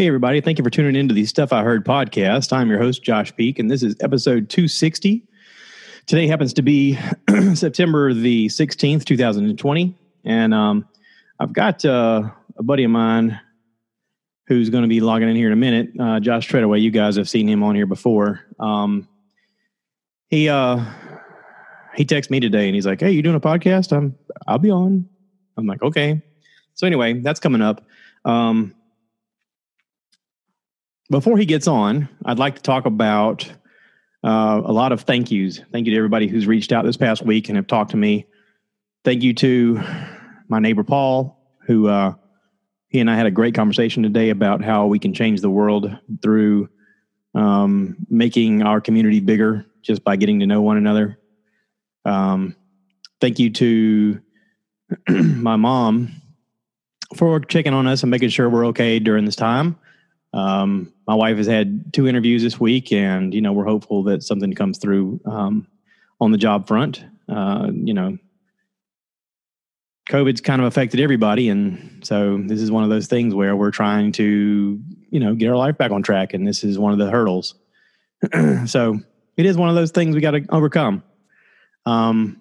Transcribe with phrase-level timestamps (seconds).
[0.00, 0.40] Hey, everybody.
[0.40, 2.54] Thank you for tuning into the Stuff I Heard podcast.
[2.54, 5.22] I'm your host, Josh Peek, and this is episode 260.
[6.06, 6.98] Today happens to be
[7.54, 9.94] September the 16th, 2020.
[10.24, 10.88] And um,
[11.38, 13.38] I've got uh, a buddy of mine
[14.46, 15.90] who's going to be logging in here in a minute.
[16.00, 18.40] Uh, Josh Treadaway, you guys have seen him on here before.
[18.58, 19.06] Um,
[20.28, 20.82] he uh,
[21.94, 23.94] he texted me today and he's like, "Hey, you doing a podcast?
[23.94, 24.16] I'm
[24.48, 25.06] I'll be on."
[25.58, 26.22] I'm like, "Okay."
[26.72, 27.84] So anyway, that's coming up.
[28.24, 28.74] Um,
[31.10, 33.50] before he gets on, I'd like to talk about
[34.22, 35.60] uh, a lot of thank yous.
[35.72, 38.26] Thank you to everybody who's reached out this past week and have talked to me.
[39.04, 39.80] Thank you to
[40.48, 42.14] my neighbor Paul, who uh,
[42.88, 45.96] he and I had a great conversation today about how we can change the world
[46.22, 46.68] through
[47.34, 51.18] um, making our community bigger just by getting to know one another.
[52.04, 52.56] Um,
[53.20, 54.20] thank you to
[55.08, 56.20] my mom
[57.16, 59.76] for checking on us and making sure we're okay during this time.
[60.32, 64.22] Um, my wife has had two interviews this week, and you know we're hopeful that
[64.22, 65.66] something comes through um,
[66.20, 67.04] on the job front.
[67.28, 68.16] Uh, you know,
[70.08, 73.72] COVID's kind of affected everybody, and so this is one of those things where we're
[73.72, 76.98] trying to you know get our life back on track, and this is one of
[76.98, 77.56] the hurdles.
[78.66, 79.00] so
[79.36, 81.02] it is one of those things we got to overcome.
[81.86, 82.40] Um,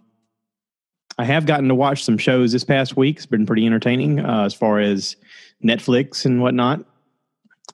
[1.17, 3.17] I have gotten to watch some shows this past week.
[3.17, 5.15] It's been pretty entertaining uh, as far as
[5.63, 6.85] Netflix and whatnot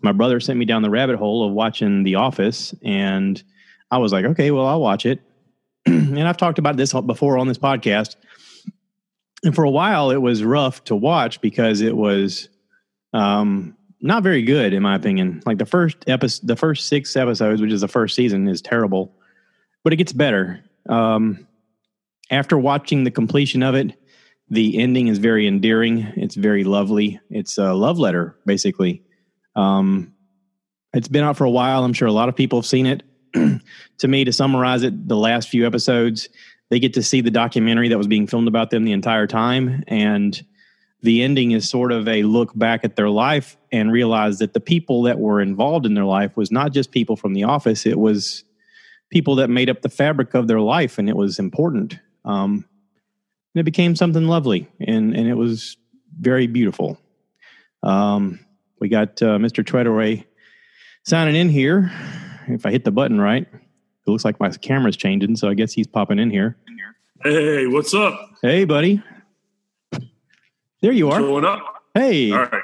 [0.01, 3.41] my brother sent me down the rabbit hole of watching The Office, and
[3.91, 5.21] I was like, okay, well, I'll watch it.
[5.85, 8.16] and I've talked about this before on this podcast.
[9.43, 12.49] And for a while, it was rough to watch because it was
[13.13, 15.41] um, not very good, in my opinion.
[15.45, 19.16] Like the first episode, the first six episodes, which is the first season, is terrible,
[19.83, 20.63] but it gets better.
[20.89, 21.47] Um,
[22.31, 23.93] after watching the completion of it,
[24.49, 26.00] the ending is very endearing.
[26.16, 27.19] It's very lovely.
[27.29, 29.03] It's a love letter, basically,
[29.55, 30.13] um,
[30.93, 31.83] it's been out for a while.
[31.83, 33.03] I'm sure a lot of people have seen it.
[33.97, 36.29] to me, to summarize it, the last few episodes,
[36.69, 39.83] they get to see the documentary that was being filmed about them the entire time.
[39.88, 40.41] And
[41.01, 44.59] the ending is sort of a look back at their life and realize that the
[44.59, 47.99] people that were involved in their life was not just people from the office, it
[47.99, 48.43] was
[49.11, 51.99] people that made up the fabric of their life and it was important.
[52.23, 52.66] Um,
[53.53, 55.77] and it became something lovely and, and it was
[56.19, 56.97] very beautiful.
[57.83, 58.39] Um,
[58.80, 59.63] we got uh, Mr.
[59.63, 60.25] Treadaway
[61.03, 61.91] signing in here.
[62.47, 65.74] If I hit the button right, it looks like my camera's changing, so I guess
[65.74, 66.58] he's popping in here.
[67.24, 68.31] Hey, what's up?
[68.41, 69.02] Hey, buddy.
[70.81, 71.19] There you are.
[71.19, 71.59] Showing up.
[71.96, 72.31] Hey.
[72.31, 72.64] All right.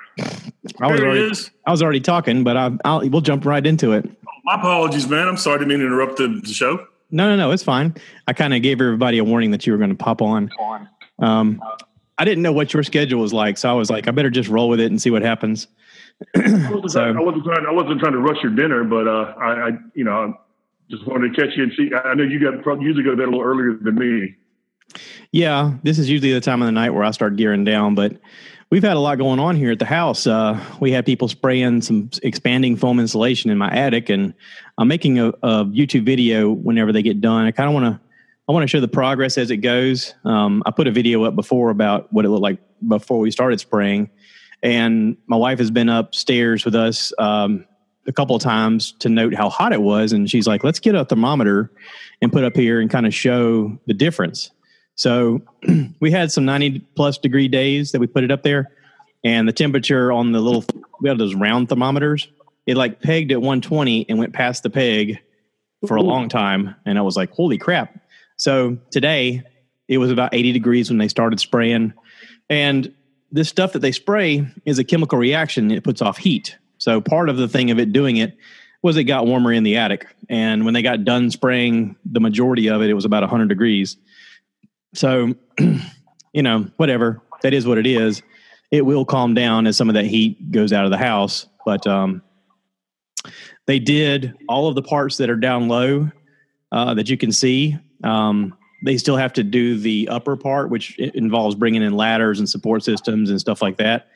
[0.80, 1.32] I was, already,
[1.66, 4.08] I was already talking, but I, I'll, we'll jump right into it.
[4.44, 5.28] My apologies, man.
[5.28, 6.86] I'm sorry to mean to interrupt the, the show.
[7.10, 7.52] No, no, no.
[7.52, 7.96] It's fine.
[8.28, 10.52] I kind of gave everybody a warning that you were going to pop on.
[11.20, 11.62] Um,
[12.18, 14.50] I didn't know what your schedule was like, so I was like, I better just
[14.50, 15.68] roll with it and see what happens.
[16.36, 17.66] I, wasn't so, trying, I wasn't trying.
[17.68, 20.34] I wasn't trying to rush your dinner, but uh, I, I, you know,
[20.90, 21.90] just wanted to catch you and see.
[21.94, 24.36] I know you got probably usually go to bed a little earlier than me.
[25.32, 28.18] Yeah, this is usually the time of the night where I start gearing down, but
[28.70, 30.28] we've had a lot going on here at the house.
[30.28, 34.34] Uh, we had people spraying some expanding foam insulation in my attic, and
[34.78, 37.46] I'm making a, a YouTube video whenever they get done.
[37.46, 38.02] I kind of want to.
[38.50, 40.14] I want to show the progress as it goes.
[40.26, 43.62] Um, I put a video up before about what it looked like before we started
[43.62, 44.09] spraying,
[44.64, 47.66] and my wife has been upstairs with us um,
[48.08, 50.12] a couple of times to note how hot it was.
[50.12, 51.72] And she's like, let's get a thermometer
[52.22, 54.52] and put up here and kind of show the difference.
[54.96, 55.42] So
[56.00, 58.72] we had some 90 plus degree days that we put it up there.
[59.24, 60.66] And the temperature on the little,
[61.00, 62.28] we have those round thermometers.
[62.66, 65.20] It like pegged at 120 and went past the peg
[65.88, 66.76] for a long time.
[66.86, 68.00] And I was like, holy crap.
[68.38, 69.44] So today
[69.88, 71.94] it was about 80 degrees when they started spraying.
[72.50, 72.94] And
[73.31, 75.72] this stuff that they spray is a chemical reaction.
[75.72, 76.58] It puts off heat.
[76.78, 78.38] So part of the thing of it doing it
[78.81, 80.08] was it got warmer in the attic.
[80.30, 83.97] And when they got done spraying the majority of it, it was about 100 degrees.
[84.94, 87.22] So, you know, whatever.
[87.44, 88.22] That is what it is.
[88.72, 91.46] It will calm down as some of that heat goes out of the house.
[91.66, 92.23] But um,
[93.67, 96.11] they did all of the parts that are down low
[96.72, 97.78] uh, that you can see.
[98.03, 102.50] Um, they still have to do the upper part, which involves bringing in ladders and
[102.50, 104.10] support systems and stuff like that.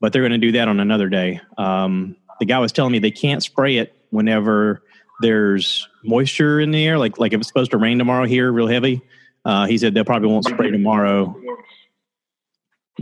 [0.00, 1.40] But they're going to do that on another day.
[1.58, 4.82] Um, the guy was telling me they can't spray it whenever
[5.20, 8.66] there's moisture in the air, like like if it's supposed to rain tomorrow here, real
[8.66, 9.02] heavy.
[9.44, 11.34] Uh, he said they probably won't spray tomorrow.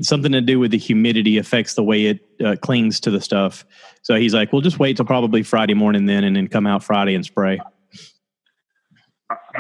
[0.00, 3.64] Something to do with the humidity affects the way it uh, clings to the stuff.
[4.02, 6.84] So he's like, we'll just wait till probably Friday morning then, and then come out
[6.84, 7.60] Friday and spray.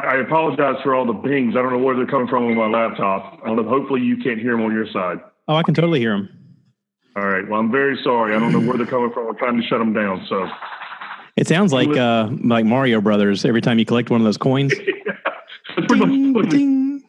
[0.04, 1.54] I apologize for all the bings.
[1.56, 3.40] I don't know where they're coming from on my laptop.
[3.42, 3.68] I don't know.
[3.68, 5.18] Hopefully, you can't hear them on your side.
[5.46, 6.28] Oh, I can totally hear them.
[7.16, 7.48] All right.
[7.48, 8.34] Well, I'm very sorry.
[8.34, 9.28] I don't know where they're coming from.
[9.28, 10.24] I'm trying to shut them down.
[10.28, 10.48] So
[11.36, 13.44] it sounds like uh, like Mario Brothers.
[13.44, 14.74] Every time you collect one of those coins.
[15.88, 17.02] ding, ding.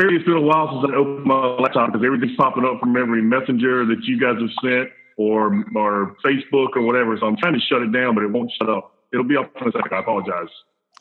[0.00, 3.20] It's been a while since I opened my laptop because everything's popping up from every
[3.20, 7.18] messenger that you guys have sent or or Facebook or whatever.
[7.18, 8.94] So I'm trying to shut it down, but it won't shut up.
[9.12, 9.92] It'll be up in a second.
[9.92, 10.48] I apologize.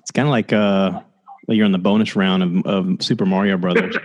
[0.07, 1.01] It's kind of like uh,
[1.49, 3.93] you're in the bonus round of, of Super Mario Brothers.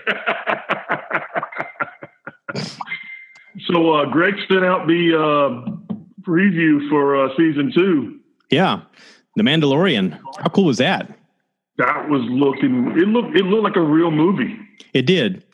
[3.67, 8.19] so uh, Greg sent out the uh, preview for uh, season two.
[8.51, 8.81] Yeah,
[9.37, 10.19] The Mandalorian.
[10.41, 11.17] How cool was that?
[11.79, 12.99] That was looking.
[12.99, 13.37] It looked.
[13.37, 14.59] It looked like a real movie.
[14.95, 15.45] It did.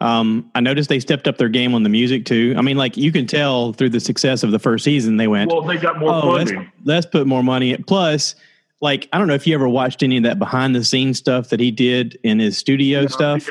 [0.00, 2.54] Um, I noticed they stepped up their game on the music too.
[2.56, 5.50] I mean, like you can tell through the success of the first season, they went.
[5.50, 6.58] Well, they got more oh, funding.
[6.58, 7.76] Let's, let's put more money.
[7.76, 8.36] Plus,
[8.80, 11.50] like I don't know if you ever watched any of that behind the scenes stuff
[11.50, 13.48] that he did in his studio stuff.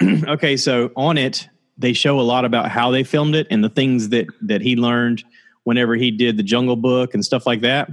[0.28, 3.68] okay, so on it, they show a lot about how they filmed it and the
[3.68, 5.24] things that that he learned
[5.64, 7.90] whenever he did the Jungle Book and stuff like that.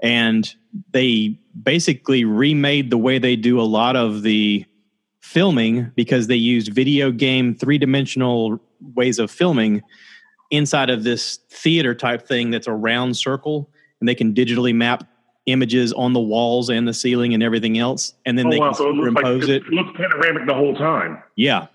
[0.00, 0.52] And
[0.92, 4.64] they basically remade the way they do a lot of the
[5.20, 8.60] filming because they used video game three dimensional
[8.94, 9.82] ways of filming
[10.50, 13.68] inside of this theater type thing that's a round circle
[14.00, 15.04] and they can digitally map
[15.48, 18.66] images on the walls and the ceiling and everything else and then oh, they wow.
[18.66, 19.66] can so superimpose it, like, it.
[19.66, 21.66] it looks panoramic the whole time yeah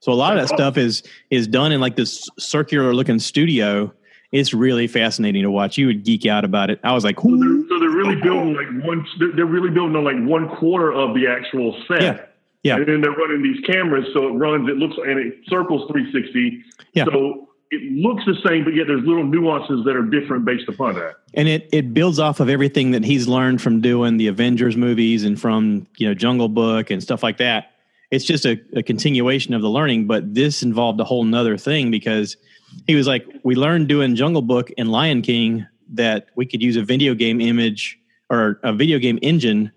[0.00, 3.92] so a lot of that stuff is is done in like this circular looking studio
[4.32, 5.78] it's really fascinating to watch.
[5.78, 6.80] You would geek out about it.
[6.84, 9.06] I was like, so they're, so they're, really building like one.
[9.34, 12.02] They're really building on like one quarter of the actual set.
[12.02, 12.24] Yeah.
[12.62, 12.76] Yeah.
[12.76, 14.68] And then they're running these cameras, so it runs.
[14.68, 16.62] It looks and it circles 360.
[16.92, 17.04] Yeah.
[17.04, 20.94] So it looks the same, but yet there's little nuances that are different based upon
[20.94, 21.16] that.
[21.34, 25.24] And it it builds off of everything that he's learned from doing the Avengers movies
[25.24, 27.72] and from you know Jungle Book and stuff like that.
[28.10, 31.90] It's just a, a continuation of the learning, but this involved a whole nother thing
[31.90, 32.38] because
[32.86, 36.76] he was like, we learned doing Jungle Book and Lion King that we could use
[36.76, 37.98] a video game image
[38.30, 39.70] or a video game engine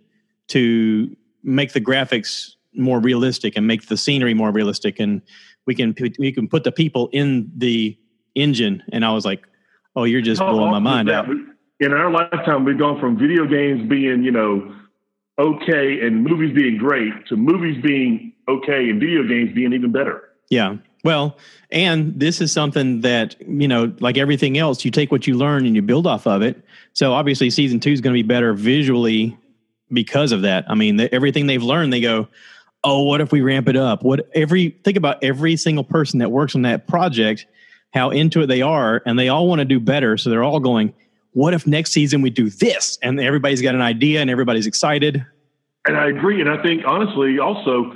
[0.47, 5.21] to make the graphics more realistic and make the scenery more realistic and
[5.65, 7.97] we can we can put the people in the
[8.35, 8.83] engine.
[8.91, 9.43] And i was like
[9.95, 11.09] oh you're just How blowing my oh, mind.
[11.09, 11.27] out
[11.79, 14.73] in our lifetime we've gone from video games being you know
[15.39, 20.29] okay and movies being great to movies being okay and video games being even better.
[20.49, 20.77] Yeah.
[21.03, 21.37] Well
[21.71, 25.65] and this is something that you know like everything else you take what you learn
[25.65, 26.63] and you build off of it.
[26.93, 29.37] So obviously season two is going to be better visually
[29.91, 30.65] because of that.
[30.69, 32.27] I mean the, everything they've learned they go
[32.83, 34.03] oh, what if we ramp it up?
[34.03, 37.45] What every think about every single person that works on that project,
[37.93, 40.17] how into it they are, and they all want to do better.
[40.17, 40.93] So they're all going,
[41.33, 42.97] what if next season we do this?
[43.01, 45.25] And everybody's got an idea and everybody's excited.
[45.87, 46.41] And I agree.
[46.41, 47.95] And I think honestly, also,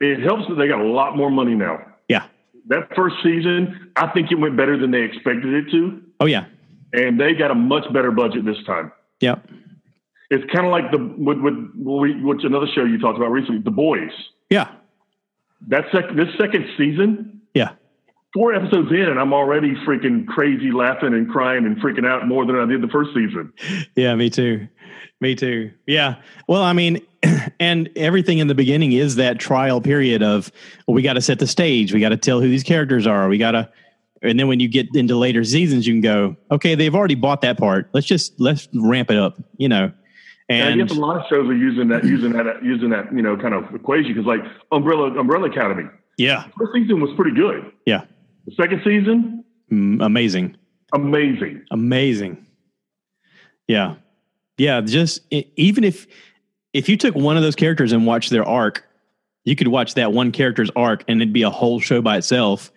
[0.00, 1.80] it helps that they got a lot more money now.
[2.08, 2.24] Yeah.
[2.68, 6.02] That first season, I think it went better than they expected it to.
[6.20, 6.46] Oh yeah.
[6.92, 8.92] And they got a much better budget this time.
[9.20, 9.36] Yeah
[10.30, 11.54] it's kind of like the with, with
[12.22, 14.10] which another show you talked about recently, The Boys.
[14.50, 14.70] Yeah.
[15.68, 17.40] That sec- this second season.
[17.54, 17.72] Yeah.
[18.34, 22.44] Four episodes in, and I'm already freaking crazy, laughing and crying and freaking out more
[22.44, 23.52] than I did the first season.
[23.96, 24.68] Yeah, me too.
[25.20, 25.72] Me too.
[25.86, 26.16] Yeah.
[26.46, 27.00] Well, I mean,
[27.60, 30.52] and everything in the beginning is that trial period of
[30.86, 33.28] well, we got to set the stage, we got to tell who these characters are,
[33.28, 33.68] we got to
[34.22, 37.40] and then when you get into later seasons you can go okay they've already bought
[37.40, 39.92] that part let's just let's ramp it up you know
[40.48, 43.22] and I guess a lot of shows are using that, using that, using that, you
[43.22, 44.40] know, kind of equation because, like
[44.72, 45.84] Umbrella, Umbrella Academy.
[46.16, 47.70] Yeah, the first season was pretty good.
[47.86, 48.04] Yeah,
[48.46, 50.56] the second season, mm, amazing,
[50.92, 52.46] amazing, amazing.
[53.68, 53.96] Yeah,
[54.56, 54.80] yeah.
[54.80, 56.06] Just even if
[56.72, 58.84] if you took one of those characters and watched their arc,
[59.44, 62.72] you could watch that one character's arc, and it'd be a whole show by itself.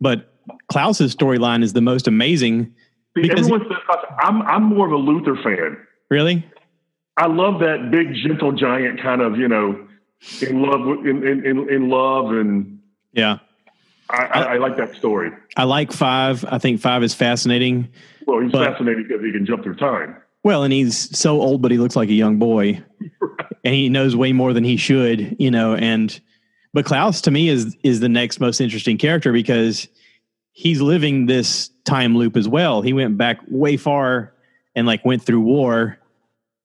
[0.00, 0.32] But
[0.70, 2.74] Klaus's storyline is the most amazing.
[3.14, 5.76] because Everyone says I'm I'm more of a Luther fan.
[6.10, 6.44] Really?
[7.18, 9.88] I love that big, gentle giant kind of, you know,
[10.40, 12.78] in love in, in, in love and
[13.12, 13.38] yeah.
[14.08, 15.32] I, I, I, like that story.
[15.56, 16.44] I like five.
[16.44, 17.88] I think five is fascinating.
[18.26, 20.16] Well, he's but, fascinating because he can jump through time.
[20.44, 22.82] Well, and he's so old, but he looks like a young boy,
[23.64, 25.74] and he knows way more than he should, you know.
[25.74, 26.18] And
[26.72, 29.88] but Klaus to me is is the next most interesting character because
[30.52, 32.80] he's living this time loop as well.
[32.80, 34.32] He went back way far
[34.74, 35.98] and like went through war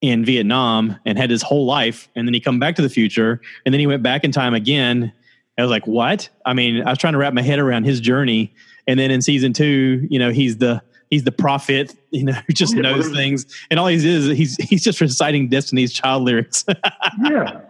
[0.03, 3.39] in Vietnam and had his whole life, and then he come back to the future,
[3.65, 5.13] and then he went back in time again.
[5.57, 6.27] I was like, what?
[6.45, 8.53] I mean, I was trying to wrap my head around his journey,
[8.85, 12.51] and then in season two, you know, he's the he's the prophet, you know, who
[12.51, 16.65] just yeah, knows things, and all he's is he's he's just reciting Destiny's Child lyrics.
[17.23, 17.61] yeah,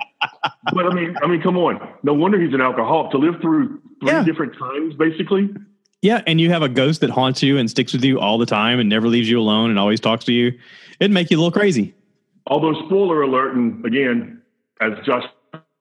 [0.73, 3.79] but I mean, I mean, come on, no wonder he's an alcoholic to live through
[3.99, 4.23] three yeah.
[4.23, 5.49] different times, basically.
[6.01, 8.47] Yeah, and you have a ghost that haunts you and sticks with you all the
[8.47, 10.57] time and never leaves you alone and always talks to you.
[10.99, 11.93] It'd make you a little crazy.
[12.47, 14.41] Although spoiler alert, and again,
[14.81, 15.23] as Josh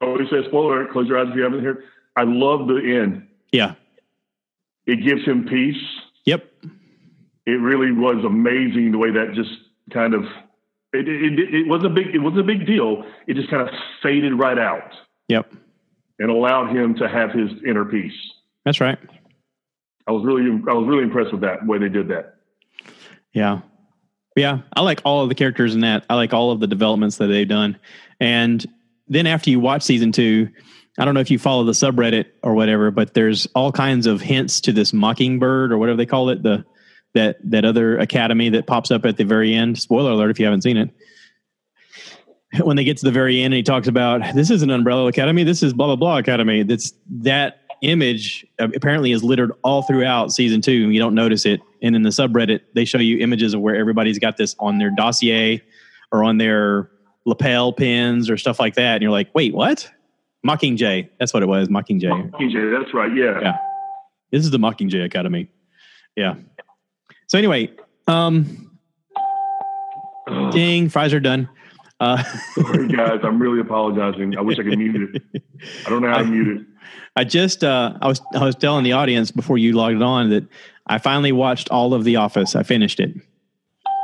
[0.01, 1.85] always says, spoiler alert, close your eyes if you haven't heard.
[2.17, 3.27] I love the end.
[3.53, 3.75] Yeah.
[4.87, 5.83] It gives him peace.
[6.25, 6.45] Yep.
[7.47, 9.51] It really was amazing the way that just
[9.93, 10.25] kind of
[10.93, 13.05] it, it, it, it was a big it was a big deal.
[13.27, 14.93] It just kind of faded right out.
[15.29, 15.53] Yep.
[16.19, 18.13] And allowed him to have his inner peace.
[18.65, 18.99] That's right.
[20.07, 22.37] I was really I was really impressed with that way they did that.
[23.33, 23.61] Yeah.
[24.37, 26.05] Yeah, I like all of the characters in that.
[26.09, 27.79] I like all of the developments that they've done.
[28.19, 28.67] And
[29.09, 30.49] then after you watch season 2,
[30.99, 34.21] I don't know if you follow the subreddit or whatever, but there's all kinds of
[34.21, 36.65] hints to this mockingbird or whatever they call it, the
[37.15, 39.79] that that other academy that pops up at the very end.
[39.79, 40.91] Spoiler alert if you haven't seen it.
[42.61, 45.07] When they get to the very end and he talks about this is an umbrella
[45.07, 46.63] academy, this is blah blah blah academy.
[46.63, 50.91] That's that image uh, apparently is littered all throughout season two.
[50.91, 51.61] You don't notice it.
[51.83, 54.91] And in the subreddit, they show you images of where everybody's got this on their
[54.91, 55.63] dossier
[56.11, 56.91] or on their
[57.27, 58.95] lapel pins or stuff like that.
[58.95, 59.91] And you're like, wait, what?
[60.47, 61.09] Mockingjay.
[61.19, 61.69] That's what it was.
[61.69, 62.31] Mockingjay.
[62.31, 62.79] Mockingjay.
[62.81, 63.15] That's right.
[63.15, 63.41] Yeah.
[63.41, 63.59] Yeah.
[64.31, 65.49] This is the Mockingjay Academy.
[66.17, 66.37] Yeah.
[67.27, 67.71] So anyway,
[68.07, 68.79] um,
[70.51, 71.49] ding, fries are done.
[72.03, 72.21] Uh,
[72.55, 73.21] Sorry, guys.
[73.23, 74.37] I'm really apologizing.
[74.37, 75.43] I wish I could mute it.
[75.87, 76.67] I don't know how to mute it.
[77.15, 80.45] I just uh, I was I was telling the audience before you logged on that
[80.89, 82.57] I finally watched all of The Office.
[82.57, 83.15] I finished it.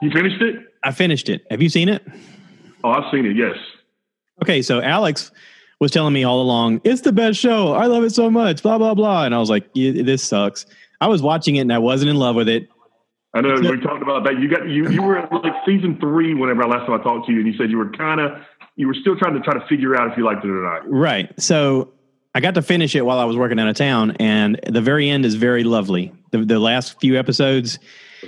[0.01, 0.57] You finished it?
[0.85, 1.45] I finished it.
[1.51, 2.07] Have you seen it?
[2.85, 3.35] Oh, I've seen it.
[3.37, 3.57] Yes.
[4.45, 5.33] Okay, so Alex
[5.81, 7.73] was telling me all along, it's the best show.
[7.73, 8.63] I love it so much.
[8.63, 9.25] Blah blah blah.
[9.25, 10.67] And I was like, this sucks.
[11.01, 12.69] I was watching it and I wasn't in love with it.
[13.35, 14.39] I know we talked about that.
[14.39, 17.41] You got you you were like season three whenever last time I talked to you,
[17.41, 18.41] and you said you were kind of
[18.77, 20.91] you were still trying to try to figure out if you liked it or not.
[20.91, 21.39] Right.
[21.41, 21.93] So
[22.35, 25.11] I got to finish it while I was working out of town, and the very
[25.11, 26.13] end is very lovely.
[26.31, 27.79] The, the last few episodes,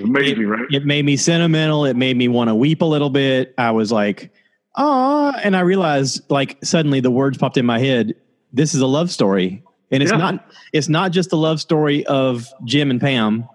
[0.03, 0.67] amazing, it, right?
[0.71, 1.85] It made me sentimental.
[1.85, 3.55] It made me want to weep a little bit.
[3.57, 4.33] I was like,
[4.75, 8.15] "Ah!" and I realized, like, suddenly the words popped in my head.
[8.53, 10.19] This is a love story, and it's yeah.
[10.19, 10.51] not.
[10.73, 13.49] It's not just the love story of Jim and Pam.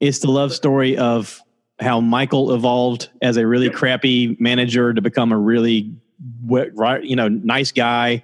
[0.00, 1.40] It's the love story of
[1.78, 5.92] how Michael evolved as a really crappy manager to become a really,
[6.48, 8.22] you know, nice guy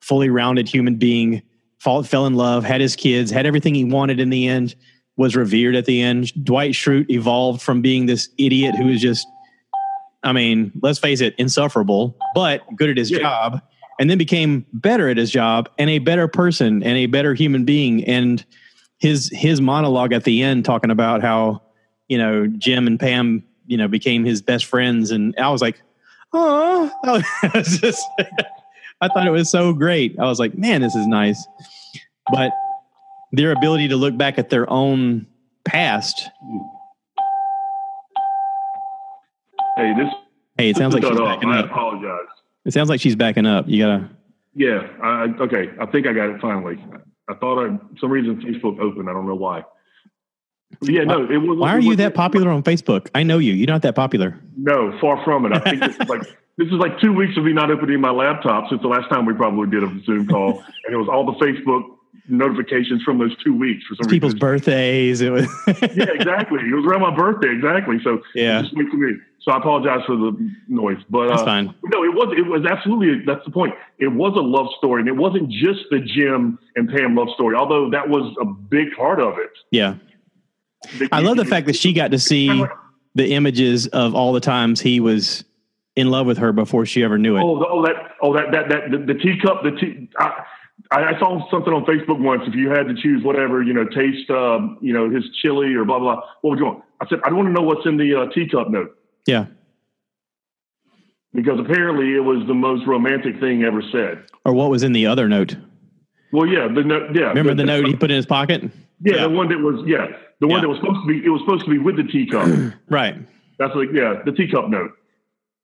[0.00, 1.42] fully rounded human being,
[1.78, 4.74] fall, fell in love, had his kids, had everything he wanted in the end,
[5.16, 6.32] was revered at the end.
[6.44, 9.26] Dwight Schrute evolved from being this idiot who was just,
[10.22, 13.18] I mean, let's face it, insufferable, but good at his yeah.
[13.18, 13.62] job,
[14.00, 17.64] and then became better at his job and a better person and a better human
[17.64, 18.04] being.
[18.04, 18.44] And
[19.02, 21.60] his his monologue at the end talking about how,
[22.06, 25.10] you know, Jim and Pam, you know, became his best friends.
[25.10, 25.82] And I was like,
[26.32, 28.06] oh, I was just
[29.00, 30.16] I thought it was so great.
[30.20, 31.44] I was like, man, this is nice.
[32.32, 32.52] But
[33.32, 35.26] their ability to look back at their own
[35.64, 36.30] past.
[39.76, 40.14] Hey, this.
[40.56, 41.66] Hey, it sounds like she's backing I up.
[41.66, 42.28] apologize.
[42.64, 43.66] It sounds like she's backing up.
[43.66, 44.10] You gotta.
[44.54, 44.86] Yeah.
[45.02, 45.70] I, okay.
[45.80, 46.78] I think I got it finally.
[47.32, 49.08] I thought I, some reason Facebook opened.
[49.08, 49.64] I don't know why.
[50.80, 51.24] Yeah, no.
[51.30, 53.08] It was, why are you that popular on Facebook?
[53.14, 53.52] I know you.
[53.52, 54.38] You're not that popular.
[54.56, 55.52] No, far from it.
[55.52, 56.22] I think it's like
[56.56, 59.26] this is like two weeks of me not opening my laptop since the last time
[59.26, 61.82] we probably did a Zoom call, and it was all the Facebook
[62.28, 64.38] notifications from those two weeks for some people's reason.
[64.38, 65.20] birthdays.
[65.20, 66.60] It was yeah, exactly.
[66.60, 67.98] It was around my birthday, exactly.
[68.02, 68.84] So yeah, just me.
[69.40, 70.32] So I apologize for the
[70.68, 71.74] noise, but that's uh, fine.
[71.84, 73.74] No, it was it was absolutely that's the point.
[73.98, 77.56] It was a love story, and it wasn't just the Jim and Pam love story,
[77.56, 79.50] although that was a big part of it.
[79.70, 79.96] Yeah,
[81.10, 82.64] I love the fact that she got to see
[83.14, 85.44] the images of all the times he was
[85.96, 87.42] in love with her before she ever knew it.
[87.42, 90.08] Oh, oh that, oh, that, that, that, the, the teacup, the tea.
[90.18, 90.44] I,
[90.90, 92.42] I saw something on Facebook once.
[92.46, 95.84] If you had to choose whatever, you know, taste, um, you know, his chili or
[95.84, 96.16] blah blah.
[96.16, 96.84] blah what would you want?
[97.00, 98.96] I said, I don't want to know what's in the uh, teacup note.
[99.26, 99.46] Yeah.
[101.34, 104.24] Because apparently it was the most romantic thing ever said.
[104.44, 105.56] Or what was in the other note?
[106.32, 107.14] Well, yeah, the note.
[107.14, 107.28] Yeah.
[107.28, 108.62] Remember the, the note he put in his pocket?
[109.02, 110.06] Yeah, yeah, the one that was yeah,
[110.40, 110.60] the one yeah.
[110.62, 111.24] that was supposed to be.
[111.24, 112.74] It was supposed to be with the teacup.
[112.88, 113.16] right.
[113.58, 114.92] That's like yeah, the teacup note.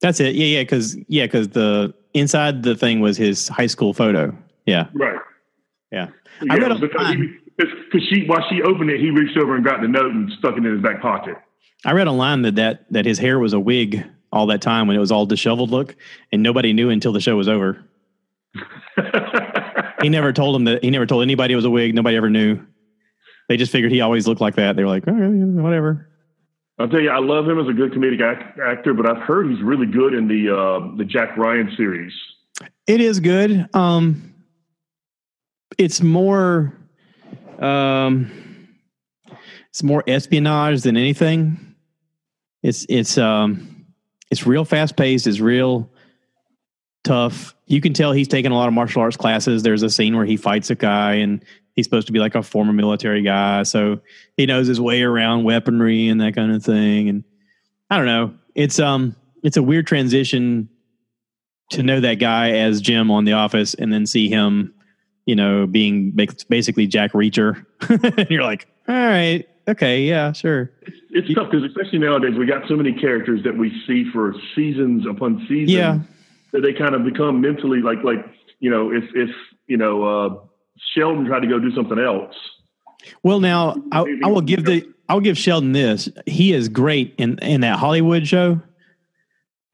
[0.01, 0.35] That's it.
[0.35, 4.37] Yeah, yeah, because yeah, because the inside the thing was his high school photo.
[4.69, 4.89] Yeah.
[4.93, 5.19] Right.
[5.91, 6.09] Yeah.
[6.43, 9.81] yeah I read a because she while she opened it, he reached over and got
[9.81, 11.37] the note and stuck it in his back pocket.
[11.85, 14.87] I read a line that that that his hair was a wig all that time
[14.87, 15.97] when it was all disheveled look,
[16.31, 17.83] and nobody knew until the show was over.
[20.03, 21.95] he never told him that he never told anybody it was a wig.
[21.95, 22.61] Nobody ever knew.
[23.49, 24.77] They just figured he always looked like that.
[24.77, 26.07] They were like, oh, whatever.
[26.79, 29.51] I'll tell you, I love him as a good comedic act- actor, but I've heard
[29.51, 32.13] he's really good in the uh, the Jack Ryan series.
[32.87, 33.69] It is good.
[33.75, 34.28] Um,
[35.77, 36.73] it's more.
[37.59, 38.31] Um,
[39.71, 41.75] it's more espionage than anything.
[42.63, 43.87] It's it's um
[44.31, 45.27] it's real fast paced.
[45.27, 45.91] It's real
[47.05, 47.55] tough.
[47.67, 49.63] You can tell he's taken a lot of martial arts classes.
[49.63, 51.45] There's a scene where he fights a guy and
[51.75, 54.01] he's supposed to be like a former military guy, so
[54.37, 57.09] he knows his way around weaponry and that kind of thing.
[57.09, 57.25] And
[57.91, 58.35] I don't know.
[58.55, 60.69] It's um it's a weird transition
[61.71, 64.75] to know that guy as Jim on The Office and then see him,
[65.29, 66.11] you know, being
[66.49, 67.63] basically Jack Reacher.
[68.17, 70.73] and you're like, all right, okay, yeah, sure.
[70.81, 74.35] It's, it's tough because especially nowadays we got so many characters that we see for
[74.57, 75.71] seasons upon seasons.
[75.71, 75.99] Yeah.
[76.53, 78.25] That they kind of become mentally like like
[78.59, 79.29] you know if if
[79.67, 80.39] you know uh,
[80.95, 82.35] Sheldon tried to go do something else.
[83.23, 86.09] Well, now I, I will give the I'll give Sheldon this.
[86.25, 88.63] He is great in in that Hollywood show.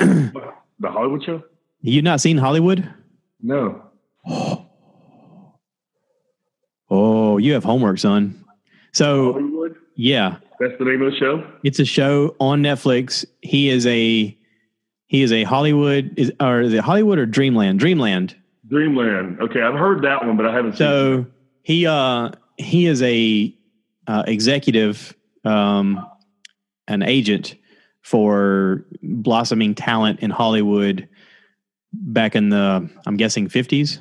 [0.01, 0.51] the
[0.83, 1.45] Hollywood show.
[1.81, 2.93] You not seen Hollywood?
[3.41, 3.83] No.
[7.35, 8.45] Oh, you have homework, son.
[8.93, 9.75] So Hollywood.
[9.97, 11.45] yeah, That's the name of the show.
[11.65, 13.25] it's a show on Netflix.
[13.43, 14.37] He is a
[15.07, 17.81] he is a Hollywood is or is it Hollywood or Dreamland?
[17.81, 18.37] Dreamland.
[18.69, 19.41] Dreamland.
[19.41, 20.79] Okay, I've heard that one, but I haven't seen.
[20.79, 21.27] So
[21.63, 23.53] he uh he is a
[24.07, 25.13] uh, executive
[25.45, 26.07] um
[26.87, 27.57] an agent
[28.03, 31.09] for blossoming talent in Hollywood
[31.93, 33.99] back in the I'm guessing 50s,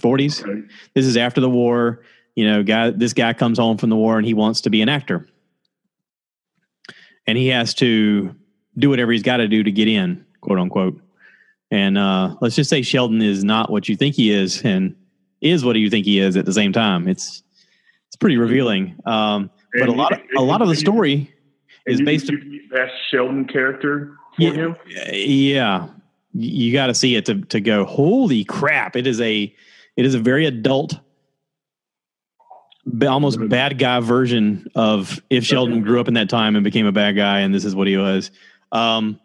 [0.00, 0.42] 40s.
[0.46, 0.68] Okay.
[0.94, 2.02] This is after the war.
[2.36, 4.82] You know, guy this guy comes home from the war and he wants to be
[4.82, 5.26] an actor.
[7.26, 8.34] And he has to
[8.78, 11.00] do whatever he's got to do to get in, quote unquote.
[11.70, 14.94] And uh, let's just say Sheldon is not what you think he is and
[15.40, 17.08] is what you think he is at the same time.
[17.08, 17.42] It's
[18.06, 18.94] it's pretty revealing.
[19.04, 21.32] Um, but a lot of a lot of the story
[21.86, 24.50] is based you, that Sheldon character for Yeah.
[24.52, 24.76] him.
[25.12, 25.88] yeah
[26.32, 29.54] you got to see it to to go holy crap it is a
[29.96, 30.98] it is a very adult
[33.06, 36.92] almost bad guy version of if sheldon grew up in that time and became a
[36.92, 38.30] bad guy and this is what he was
[38.72, 39.18] um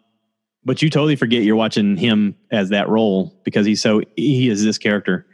[0.64, 4.64] but you totally forget you're watching him as that role because he's so he is
[4.64, 5.26] this character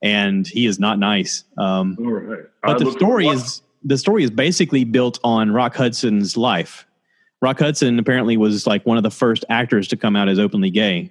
[0.00, 2.44] and he is not nice um right.
[2.62, 6.86] I but the story is the story is basically built on Rock Hudson's life.
[7.40, 10.70] Rock Hudson apparently was like one of the first actors to come out as openly
[10.70, 11.10] gay.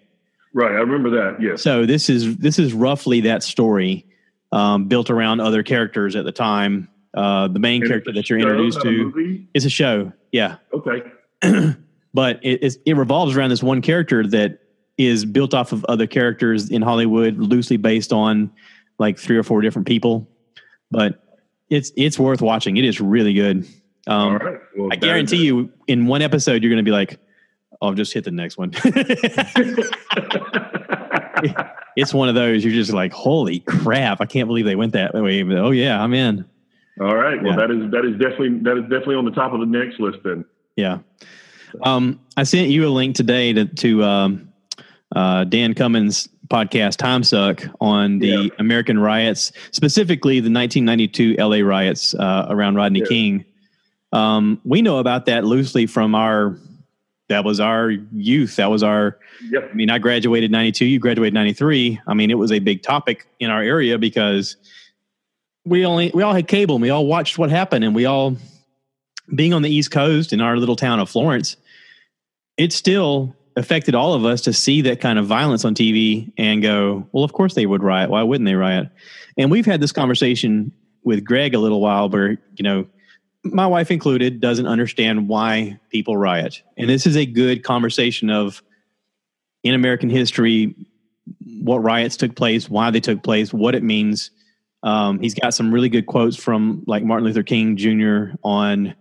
[0.53, 0.71] right.
[0.71, 1.41] I remember that.
[1.41, 1.61] Yes.
[1.61, 4.05] So this is this is roughly that story
[4.51, 6.89] um, built around other characters at the time.
[7.13, 11.03] Uh, the main And character that you're show, introduced to is a show, yeah, Okay.
[12.13, 14.59] but it, it revolves around this one character that
[14.97, 18.51] is built off of other characters in Hollywood, loosely based on
[18.97, 20.27] like three or four different people.
[20.89, 21.23] But
[21.69, 22.77] it's it's worth watching.
[22.77, 23.65] It is really good.
[24.07, 24.59] Um, All right.
[24.77, 27.19] Well, I guarantee you, in one episode, you're going to be like,
[27.81, 28.71] "Oh, I'll just hit the next one."
[31.95, 34.21] it's one of those you're just like, "Holy crap!
[34.21, 36.45] I can't believe they went that way." But, oh yeah, I'm in.
[36.99, 37.41] All right.
[37.41, 37.67] Well, Yeah.
[37.67, 40.19] that is that is definitely that is definitely on the top of the next list.
[40.23, 40.45] Then.
[40.75, 40.99] Yeah.
[41.83, 44.49] Um, I sent you a link today to to um,
[45.15, 48.47] uh, Dan Cummins' podcast Time Suck on the Yeah.
[48.59, 53.05] American riots, specifically the 1992 LA riots uh, around Rodney Yeah.
[53.07, 53.45] King.
[54.13, 56.57] Um, we know about that loosely from our
[57.31, 58.57] that was our youth.
[58.57, 59.17] That was our
[59.49, 59.69] Yep.
[59.71, 61.99] I mean, I graduated 92, you graduated 93.
[62.05, 64.55] I mean, it was a big topic in our area because
[65.65, 68.37] we only, we all had cable and we all watched what happened and we all,
[69.33, 71.55] being on the East Coast in our little town of Florence,
[72.57, 76.61] it still affected all of us to see that kind of violence on TV and
[76.61, 78.09] go, well, of course they would riot.
[78.09, 78.89] Why wouldn't they riot?
[79.37, 80.71] And we've had this conversation
[81.03, 82.87] with Greg a little while where, you know,
[83.43, 86.61] my wife included doesn't understand why people riot.
[86.77, 88.61] And this is a good conversation of,
[89.63, 90.75] in American history,
[91.61, 94.31] what riots took place, why they took place, what it means.
[94.83, 98.35] Um, he's got some really good quotes from like Martin Luther King Jr.
[98.43, 98.95] on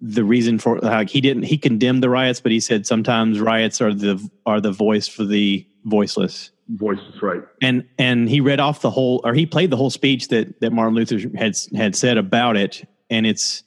[0.00, 3.80] the reason for like he didn't he condemned the riots, but he said sometimes riots
[3.80, 6.50] are the are the voice for the voiceless.
[6.68, 7.42] Voices right.
[7.62, 10.72] And and he read off the whole or he played the whole speech that that
[10.72, 13.62] Martin Luther had had said about it, and it's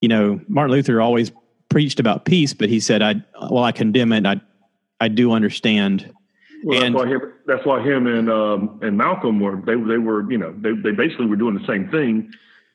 [0.00, 1.32] you know Martin Luther always
[1.68, 3.16] preached about peace, but he said I
[3.50, 4.26] well I condemn it.
[4.26, 4.40] I
[5.00, 6.12] I do understand.
[6.64, 7.20] Well, And- that's why him.
[7.46, 10.92] That's why him and um, and Malcolm were they they were you know they they
[10.92, 12.30] basically were doing the same thing.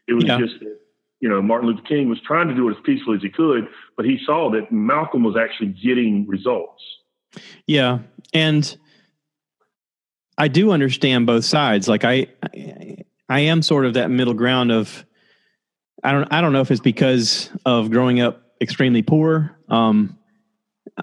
[0.08, 0.40] It was Yeah.
[0.40, 0.56] just
[1.20, 3.68] you know Martin Luther King was trying to do it as peacefully as he could,
[3.96, 6.82] but he saw that Malcolm was actually getting results.
[7.68, 8.00] Yeah,
[8.34, 8.76] and
[10.38, 11.88] I do understand both sides.
[11.88, 12.98] Like I, I,
[13.30, 15.06] I am sort of that middle ground of.
[16.06, 16.32] I don't.
[16.32, 19.58] I don't know if it's because of growing up extremely poor.
[19.70, 20.18] Um,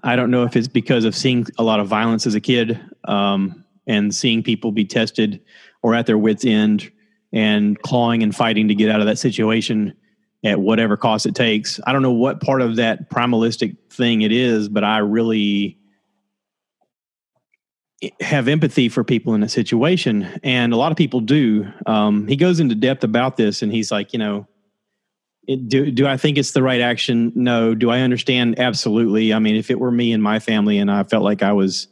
[0.02, 2.80] I don't know if it's because of seeing a lot of violence as a kid
[3.04, 5.42] um, and seeing people be tested
[5.82, 6.90] or at their wits' end
[7.32, 9.94] and clawing and fighting to get out of that situation.
[10.44, 11.80] at whatever cost it takes.
[11.86, 15.78] I don't know what part of that primalistic thing it is, but I really
[18.20, 21.70] have empathy for people in a situation, and a lot of people do.
[21.86, 24.48] Um, he goes into depth about this, and he's like, you know,
[25.46, 27.33] it, do do I think it's the right action?
[27.35, 27.74] No.
[27.74, 28.59] Do I understand?
[28.59, 29.33] Absolutely.
[29.33, 31.88] I mean, if it were me and my family, and I felt like I was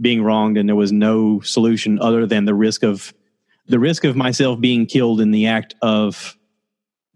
[0.00, 3.12] being wronged, and there was no solution other than the risk of
[3.66, 6.36] the risk of myself being killed in the act of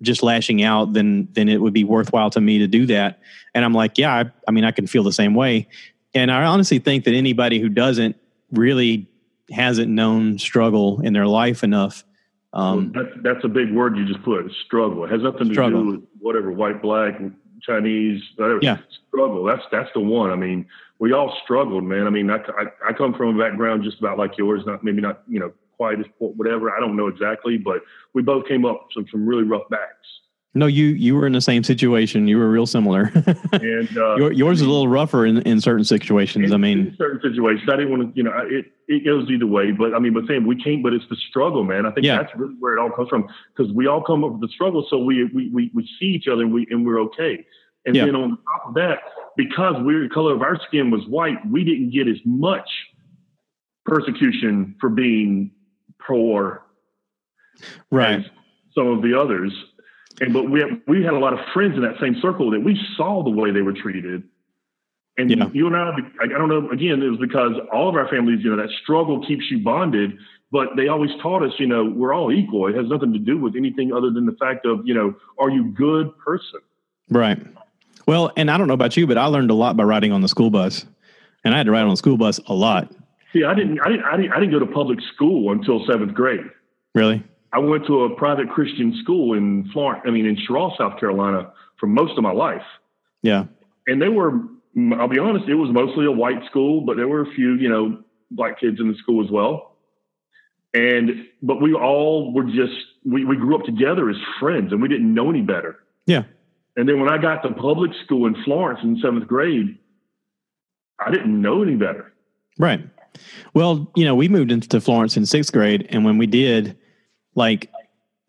[0.02, 3.20] just lashing out, then then it would be worthwhile to me to do that.
[3.54, 5.68] And I'm like, yeah, I, I mean, I can feel the same way.
[6.14, 8.16] And I honestly think that anybody who doesn't
[8.50, 9.08] really
[9.50, 12.04] hasn't known struggle in their life enough.
[12.52, 15.04] Um, well, that's, that's a big word you just put struggle.
[15.04, 17.20] It has nothing to do with whatever white, black,
[17.62, 18.60] Chinese, whatever.
[18.62, 18.78] Yeah.
[19.08, 19.44] Struggle.
[19.44, 20.30] That's that's the one.
[20.30, 20.66] I mean,
[20.98, 22.06] we all struggled, man.
[22.06, 25.00] I mean, I, I, I come from a background just about like yours, not maybe
[25.00, 26.70] not you know quite as whatever.
[26.70, 27.82] I don't know exactly, but
[28.14, 30.06] we both came up some some really rough backs.
[30.58, 32.26] No, you you were in the same situation.
[32.26, 33.12] You were real similar.
[33.52, 36.46] and uh, Your, yours is a little rougher in, in certain situations.
[36.46, 37.68] In, I mean, certain situations.
[37.72, 39.70] I didn't want to, you know, it it goes either way.
[39.70, 40.82] But I mean, but saying we can't.
[40.82, 41.86] But it's the struggle, man.
[41.86, 42.16] I think yeah.
[42.16, 44.84] that's really where it all comes from because we all come up with the struggle.
[44.90, 47.46] So we we we, we see each other and we and we're okay.
[47.86, 48.06] And yeah.
[48.06, 48.98] then on top of that,
[49.36, 52.68] because we're the color of our skin was white, we didn't get as much
[53.84, 55.52] persecution for being
[56.04, 56.64] poor,
[57.92, 58.26] right?
[58.74, 59.52] some of the others.
[60.20, 62.60] And but we have, we had a lot of friends in that same circle that
[62.60, 64.24] we saw the way they were treated.
[65.16, 65.48] And yeah.
[65.52, 65.90] you and I,
[66.22, 66.70] I don't know.
[66.70, 70.16] Again, it was because all of our families, you know, that struggle keeps you bonded.
[70.50, 72.68] But they always taught us, you know, we're all equal.
[72.68, 75.50] It has nothing to do with anything other than the fact of, you know, are
[75.50, 76.60] you good person?
[77.10, 77.38] Right.
[78.06, 80.22] Well, and I don't know about you, but I learned a lot by riding on
[80.22, 80.86] the school bus,
[81.44, 82.90] and I had to ride on the school bus a lot.
[83.34, 86.14] See, I didn't, I didn't, I didn't, I didn't go to public school until seventh
[86.14, 86.46] grade.
[86.94, 87.22] Really?
[87.52, 91.52] I went to a private Christian school in Florence, I mean, in Cheraw, South Carolina
[91.78, 92.62] for most of my life.
[93.22, 93.44] Yeah.
[93.86, 94.32] And they were,
[94.98, 97.68] I'll be honest, it was mostly a white school, but there were a few, you
[97.68, 99.76] know, black kids in the school as well.
[100.74, 104.88] And, but we all were just, we, we grew up together as friends and we
[104.88, 105.78] didn't know any better.
[106.06, 106.24] Yeah.
[106.76, 109.78] And then when I got to public school in Florence in seventh grade,
[111.00, 112.12] I didn't know any better.
[112.58, 112.86] Right.
[113.54, 115.86] Well, you know, we moved into Florence in sixth grade.
[115.90, 116.76] And when we did,
[117.38, 117.70] like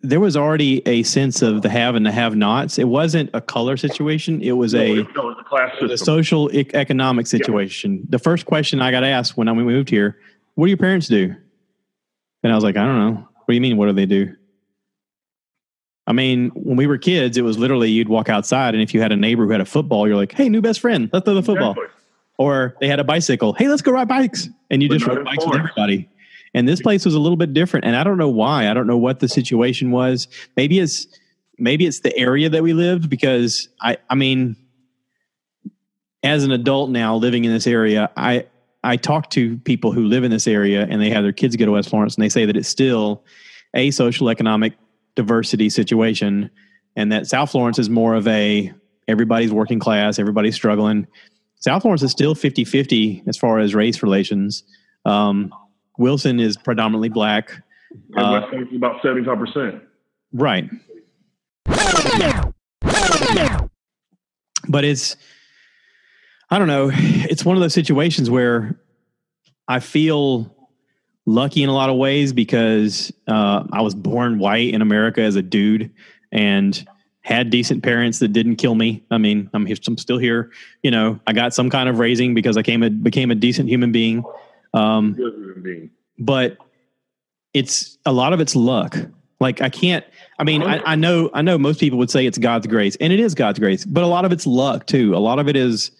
[0.02, 2.80] there was already a sense of the have and the have nots.
[2.80, 4.42] It wasn't a color situation.
[4.42, 5.92] It was a, no, a class system.
[5.92, 7.98] a social e- economic situation.
[7.98, 8.06] Yeah.
[8.10, 10.18] The first question I got asked when we moved here,
[10.56, 11.36] what do your parents do?
[12.44, 13.16] And I was like, I don't know.
[13.16, 13.76] What do you mean?
[13.76, 14.34] What do they do?
[16.08, 19.02] I mean, when we were kids, it was literally you'd walk outside, and if you
[19.02, 21.36] had a neighbor who had a football, you're like, "Hey, new best friend, let's throw
[21.36, 21.96] the football." Exactly.
[22.40, 23.54] Or they had a bicycle.
[23.54, 26.10] Hey, let's go ride bikes, and you but just rode bikes with everybody.
[26.54, 27.86] And this place was a little bit different.
[27.86, 28.70] And I don't know why.
[28.70, 30.28] I don't know what the situation was.
[30.58, 31.08] Maybe it's
[31.58, 34.56] maybe it's the area that we lived because I I mean
[36.24, 38.46] as an adult now living in this area, I
[38.84, 41.66] I talk to people who live in this area and they have their kids go
[41.66, 43.24] to West Florence and they say that it's still
[43.74, 44.74] a social economic
[45.16, 46.50] diversity situation
[46.96, 48.74] and that South Florence is more of a
[49.08, 51.08] everybody's working class, everybody's struggling.
[51.56, 54.64] South Florence is still 50 50 as far as race relations.
[55.06, 55.54] Um,
[56.00, 57.62] Wilson is predominantly black.
[58.18, 58.42] Uh,
[58.76, 59.82] about 75%.
[60.34, 60.70] Right.
[64.68, 65.18] But it's,
[66.50, 68.80] I don't know, it's one of those situations where
[69.68, 70.56] I feel
[71.26, 75.36] lucky in a lot of ways because uh, I was born white in America as
[75.36, 75.92] a dude
[76.32, 76.88] and
[77.22, 79.04] had decent parents that didn't kill me.
[79.12, 80.52] I mean, I'm, I'm still here.
[80.82, 83.68] You know, I got some kind of raising because I came a, became a decent
[83.68, 84.24] human being.
[84.74, 85.18] Um,
[86.18, 86.58] but
[87.54, 88.96] it's a lot of it's luck.
[89.40, 90.06] Like I can't.
[90.38, 91.30] I mean, I, I know.
[91.34, 93.86] I know most people would say it's God's grace, and it is God's grace.
[93.86, 95.16] But a lot of it's luck too.
[95.16, 95.92] A lot of it is.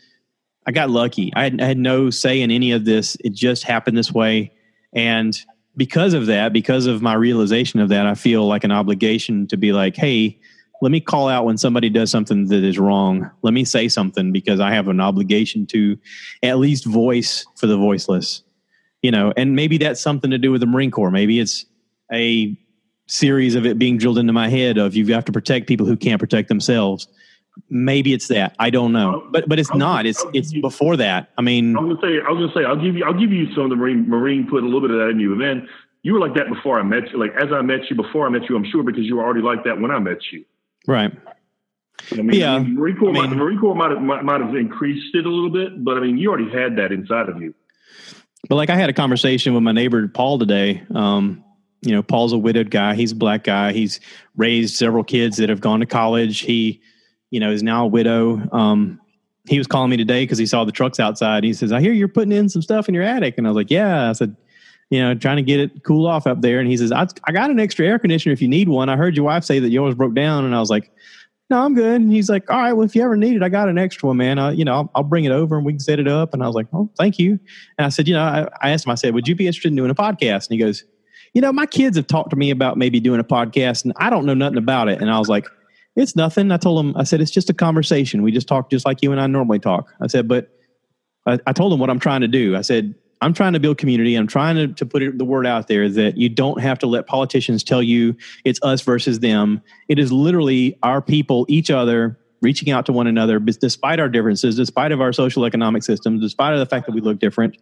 [0.68, 1.32] I got lucky.
[1.36, 3.18] I had, I had no say in any of this.
[3.24, 4.52] It just happened this way,
[4.94, 5.40] and
[5.78, 9.58] because of that, because of my realization of that, I feel like an obligation to
[9.58, 10.38] be like, hey,
[10.82, 13.32] let me call out when somebody does something that is wrong.
[13.42, 15.98] Let me say something because I have an obligation to
[16.44, 18.44] at least voice for the voiceless.
[19.02, 21.12] You know, and maybe that's something to do with the Marine Corps.
[21.12, 21.66] Maybe it's
[22.12, 22.58] a
[23.08, 25.98] series of it being drilled into my head of you have to protect people who
[25.98, 27.08] can't protect themselves.
[27.70, 28.56] Maybe it's that.
[28.60, 29.28] I don't know.
[29.32, 30.06] But but it's not.
[30.06, 31.30] It's it's before that.
[31.38, 33.32] I mean I was gonna say I was gonna say I'll give you I'll give
[33.32, 35.34] you some of the Marine Marine put a little bit of that in you.
[35.34, 35.68] And then
[36.04, 37.20] you were like that before I met you.
[37.20, 39.42] Like as I met you, before I met you, I'm sure because you were already
[39.42, 40.46] like that when I met you.
[40.88, 41.12] Right.
[42.12, 42.56] I mean, yeah.
[42.56, 45.14] I mean, Marine Corps, I mean, might, Marine Corps might have, might, might have increased
[45.16, 47.54] it a little bit, but I mean, you already had that inside of you.
[48.48, 51.44] But like I had a conversation with my neighbor Paul today, um,
[51.82, 52.96] you know, Paul's a widowed guy.
[52.96, 53.72] He's a black guy.
[53.72, 54.00] He's
[54.36, 56.40] raised several kids that have gone to college.
[56.40, 56.82] He,
[57.32, 58.42] you know, is now a widow.
[58.52, 59.00] Um,
[59.48, 61.44] he was calling me today because he saw the trucks outside.
[61.44, 63.56] He says, "I hear you're putting in some stuff in your attic," and I was
[63.56, 64.36] like, "Yeah." I said,
[64.90, 67.32] "You know, trying to get it cool off up there." And he says, I, "I
[67.32, 69.70] got an extra air conditioner if you need one." I heard your wife say that
[69.70, 70.92] yours broke down, and I was like,
[71.50, 73.50] "No, I'm good." And he's like, "All right, well, if you ever need it, I
[73.50, 74.40] got an extra one, man.
[74.40, 76.44] I, you know, I'll, I'll bring it over and we can set it up." And
[76.44, 77.40] I was like, "Oh, thank you."
[77.78, 78.92] And I said, "You know, I, I asked him.
[78.92, 80.84] I said, would you be interested in doing a podcast?" And he goes,
[81.34, 84.10] "You know, my kids have talked to me about maybe doing a podcast, and I
[84.10, 85.46] don't know nothing about it." And I was like
[85.96, 86.52] it's nothing.
[86.52, 88.22] I told him, I said, it's just a conversation.
[88.22, 89.92] We just talk just like you and I normally talk.
[90.02, 90.50] I said, but
[91.26, 92.56] I, I told him what I'm trying to do.
[92.56, 94.16] I said, I'm trying to build community.
[94.16, 96.88] I'm trying to, to put it, the word out there that you don't have to
[96.88, 99.62] let politicians tell you it's us versus them.
[99.90, 104.56] It is literally our people, each other, reaching out to one another, despite our differences,
[104.56, 107.58] despite of our social economic systems, despite of the fact that we look different,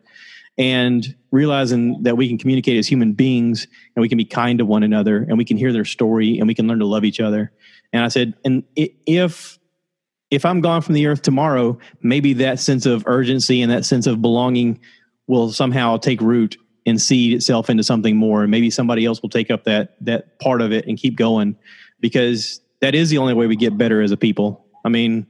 [0.59, 4.65] and realizing that we can communicate as human beings and we can be kind to
[4.65, 7.19] one another and we can hear their story and we can learn to love each
[7.19, 7.51] other.
[7.93, 9.57] And I said, and if
[10.29, 14.07] if I'm gone from the earth tomorrow, maybe that sense of urgency and that sense
[14.07, 14.79] of belonging
[15.27, 18.43] will somehow take root and seed itself into something more.
[18.43, 21.55] And maybe somebody else will take up that that part of it and keep going
[21.99, 24.65] because that is the only way we get better as a people.
[24.85, 25.27] I mean,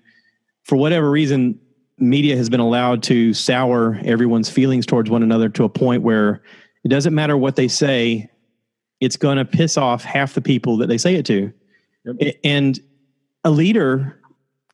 [0.64, 1.60] for whatever reason,
[1.98, 6.44] media has been allowed to sour everyone's feelings towards one another to a point where
[6.84, 8.30] it doesn't matter what they say,
[9.00, 11.52] it's going to piss off half the people that they say it to.
[12.06, 12.36] Yep.
[12.44, 12.80] And
[13.44, 14.20] a leader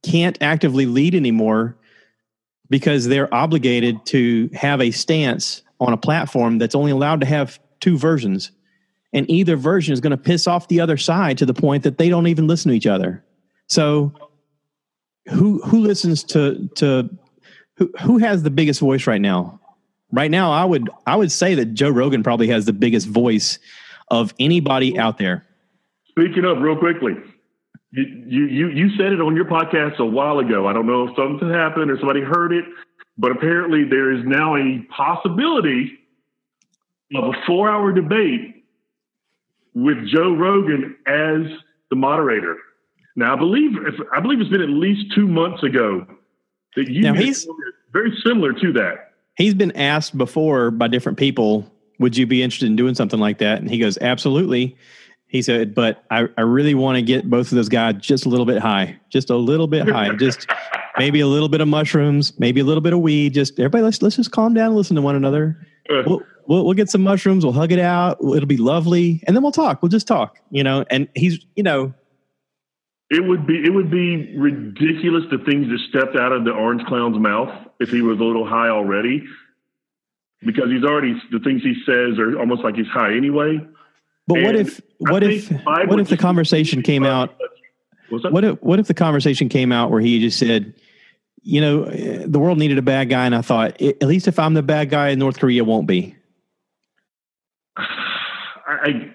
[0.03, 1.77] can't actively lead anymore
[2.69, 7.59] because they're obligated to have a stance on a platform that's only allowed to have
[7.79, 8.51] two versions.
[9.11, 11.97] And either version is going to piss off the other side to the point that
[11.97, 13.23] they don't even listen to each other.
[13.67, 14.13] So
[15.29, 17.09] who who listens to to
[17.77, 19.59] who who has the biggest voice right now?
[20.11, 23.59] Right now I would I would say that Joe Rogan probably has the biggest voice
[24.09, 25.45] of anybody out there.
[26.09, 27.13] Speaking up real quickly,
[27.95, 30.67] you, you you said it on your podcast a while ago.
[30.67, 32.65] I don't know if something happened or somebody heard it,
[33.17, 35.99] but apparently there is now a possibility
[37.15, 38.65] of a four-hour debate
[39.75, 41.41] with Joe Rogan as
[41.89, 42.57] the moderator.
[43.15, 43.71] Now, I believe
[44.15, 46.07] I believe it's been at least two months ago
[46.75, 47.47] that you now he's
[47.91, 49.11] very similar to that.
[49.37, 53.37] He's been asked before by different people, "Would you be interested in doing something like
[53.37, 54.75] that?" And he goes, "Absolutely."
[55.33, 58.29] He said, but I, I really want to get both of those guys just a
[58.29, 60.47] little bit high, just a little bit high, just
[60.99, 63.33] maybe a little bit of mushrooms, maybe a little bit of weed.
[63.33, 65.57] Just everybody, let's let's just calm down and listen to one another.
[65.89, 67.43] We'll, we'll, we'll get some mushrooms.
[67.43, 68.19] We'll hug it out.
[68.21, 69.81] It'll be lovely, and then we'll talk.
[69.81, 70.85] We'll just talk, you know.
[70.91, 71.95] And he's, you know,
[73.09, 76.85] it would be it would be ridiculous the things that stepped out of the orange
[76.85, 79.23] clown's mouth if he was a little high already,
[80.45, 83.59] because he's already the things he says are almost like he's high anyway.
[84.27, 87.35] But and what if what if what if the conversation came out?
[88.09, 90.73] What if what if the conversation came out where he just said,
[91.41, 94.39] you know, eh, the world needed a bad guy, and I thought, at least if
[94.39, 96.15] I'm the bad guy, North Korea won't be.
[97.77, 99.11] I,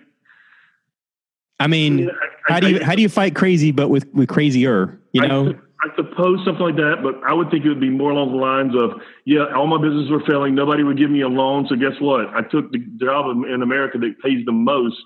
[1.60, 5.00] I mean, I, how do you how do you fight crazy, but with with crazier?
[5.12, 8.10] You know, I suppose something like that, but I would think it would be more
[8.10, 10.54] along the lines of, yeah, all my businesses were failing.
[10.54, 11.66] Nobody would give me a loan.
[11.68, 12.26] So guess what?
[12.34, 15.00] I took the job in America that pays the most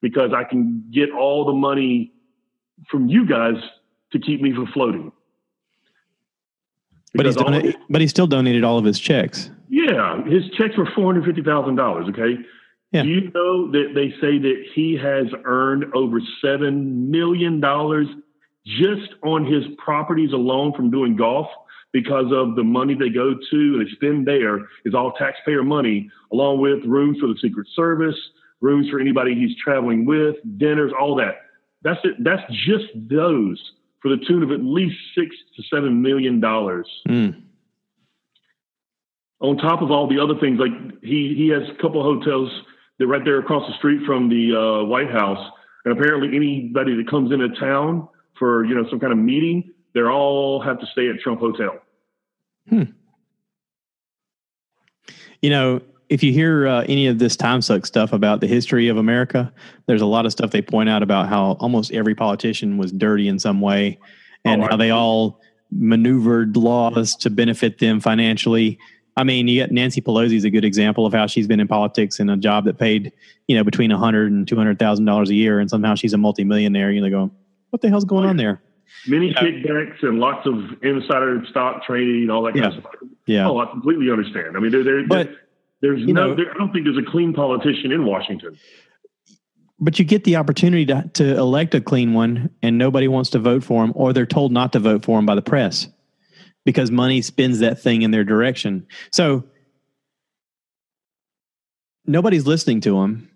[0.00, 2.12] because I can get all the money
[2.90, 3.54] from you guys
[4.12, 5.12] to keep me from floating.
[7.14, 9.50] but he's donated, but he still donated all of his checks.
[9.68, 12.06] Yeah, his checks were four hundred fifty thousand dollars.
[12.08, 12.38] Okay,
[12.92, 13.02] yeah.
[13.02, 18.06] Do you know that they say that he has earned over seven million dollars
[18.66, 21.48] just on his properties alone from doing golf
[21.92, 26.10] because of the money they go to and they spend there is all taxpayer money,
[26.32, 28.16] along with rooms for the Secret Service,
[28.60, 31.34] rooms for anybody he's traveling with, dinners, all that.
[31.82, 32.14] That's it.
[32.20, 33.60] That's just those
[34.00, 36.88] for the tune of at least six to seven million dollars.
[37.08, 37.42] Mm.
[39.40, 42.50] On top of all the other things, like he he has a couple of hotels
[42.98, 45.44] that right there across the street from the uh, White House,
[45.84, 50.02] and apparently anybody that comes into town for you know some kind of meeting, they
[50.02, 51.78] all have to stay at Trump Hotel.
[52.68, 52.84] Hmm.
[55.40, 58.88] You know, if you hear uh, any of this time suck stuff about the history
[58.88, 59.52] of America,
[59.86, 63.28] there's a lot of stuff they point out about how almost every politician was dirty
[63.28, 63.98] in some way,
[64.44, 65.40] and oh, how they all
[65.70, 68.78] maneuvered laws to benefit them financially.
[69.16, 71.68] I mean, you got Nancy Pelosi is a good example of how she's been in
[71.68, 73.12] politics in a job that paid,
[73.46, 76.12] you know, between a hundred and two hundred thousand dollars a year, and somehow she's
[76.12, 76.90] a multimillionaire.
[76.90, 77.30] You know, going,
[77.72, 78.60] what the hell's going on there?
[79.08, 82.64] Many kickbacks and lots of insider stock trading, all that yeah.
[82.64, 82.94] kind of stuff.
[83.26, 83.48] Yeah.
[83.48, 84.58] Oh, I completely understand.
[84.58, 85.30] I mean, there, there, but,
[85.80, 88.58] there's no, know, there, I don't think there's a clean politician in Washington.
[89.80, 93.38] but you get the opportunity to, to elect a clean one and nobody wants to
[93.38, 95.88] vote for them or they're told not to vote for them by the press
[96.66, 98.86] because money spins that thing in their direction.
[99.12, 99.44] So
[102.04, 103.31] nobody's listening to them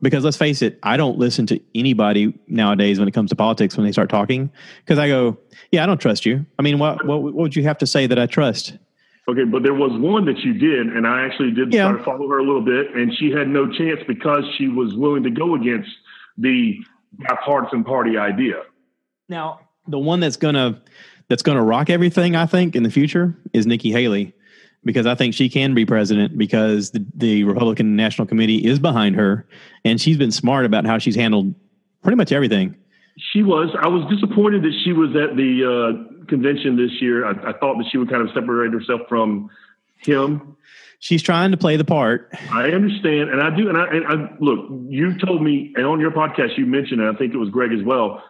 [0.00, 3.76] because let's face it, I don't listen to anybody nowadays when it comes to politics
[3.76, 4.50] when they start talking
[4.84, 5.36] because I go,
[5.72, 6.44] yeah, I don't trust you.
[6.58, 8.76] I mean, what, what, what would you have to say that I trust?
[9.28, 11.88] Okay, but there was one that you did, and I actually did Yeah.
[11.88, 14.94] try to follow her a little bit, and she had no chance because she was
[14.94, 15.90] willing to go against
[16.38, 16.78] the
[17.12, 18.62] bipartisan party idea.
[19.28, 20.80] Now, the one that's gonna
[21.28, 24.32] that's gonna rock everything, I think, in the future is Nikki Haley,
[24.88, 29.16] because I think she can be president because the, the Republican National Committee is behind
[29.16, 29.46] her,
[29.84, 31.54] and she's been smart about how she's handled
[32.02, 32.74] pretty much everything.
[33.18, 33.68] She was.
[33.78, 37.26] I was disappointed that she was at the uh, convention this year.
[37.26, 39.50] I, I thought that she would kind of separate herself from
[39.98, 40.56] him.
[41.00, 42.34] She's trying to play the part.
[42.50, 43.68] I understand, and I do.
[43.68, 44.70] And I, and I look.
[44.88, 47.72] You told me, and on your podcast, you mentioned, and I think it was Greg
[47.78, 48.22] as well.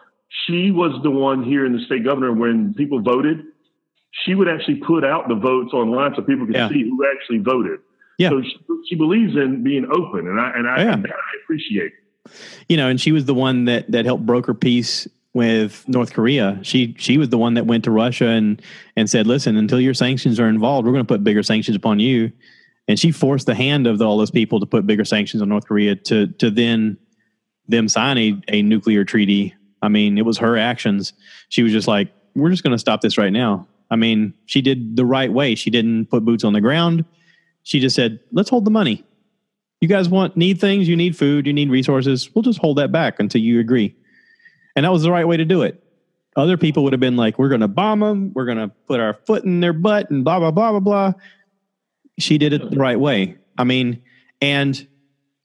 [0.45, 3.45] She was the one here in the state governor when people voted.
[4.25, 6.69] She would actually put out the votes online so people could Yeah.
[6.69, 7.79] see who actually voted.
[8.17, 8.29] Yeah.
[8.29, 8.57] So she,
[8.89, 10.93] she believes in being open, and I and I, Yeah.
[10.93, 11.11] and I
[11.43, 11.91] appreciate.
[12.67, 16.59] you know, and she was the one that that helped broker peace with North Korea.
[16.63, 18.61] She she was the one that went to Russia and
[18.97, 21.99] and said, "Listen, until your sanctions are involved, we're going to put bigger sanctions upon
[21.99, 22.31] you."
[22.87, 25.65] And she forced the hand of all those people to put bigger sanctions on North
[25.67, 26.97] Korea to to then
[27.67, 29.53] them sign a, a nuclear treaty.
[29.81, 31.13] I mean, it was her actions.
[31.49, 34.61] She was just like, "We're just going to stop this right now." I mean, she
[34.61, 35.55] did the right way.
[35.55, 37.05] She didn't put boots on the ground.
[37.63, 39.03] She just said, "Let's hold the money."
[39.81, 40.87] you guys want need things?
[40.87, 41.47] You need food?
[41.47, 42.33] You need resources?
[42.33, 43.95] We'll just hold that back until you agree.
[44.75, 45.83] And that was the right way to do it.
[46.35, 48.99] Other people would have been like we're going to bomb them we're going to put
[48.99, 51.13] our foot in their butt and blah blah blah blah blah.
[52.17, 53.37] She did it the right way.
[53.57, 54.01] I mean
[54.41, 54.87] and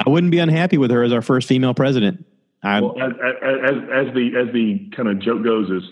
[0.06, 2.24] i wouldn't be unhappy with her as our first female president.
[2.62, 5.82] I, Well, as, as, as the as the kind of joke goes, is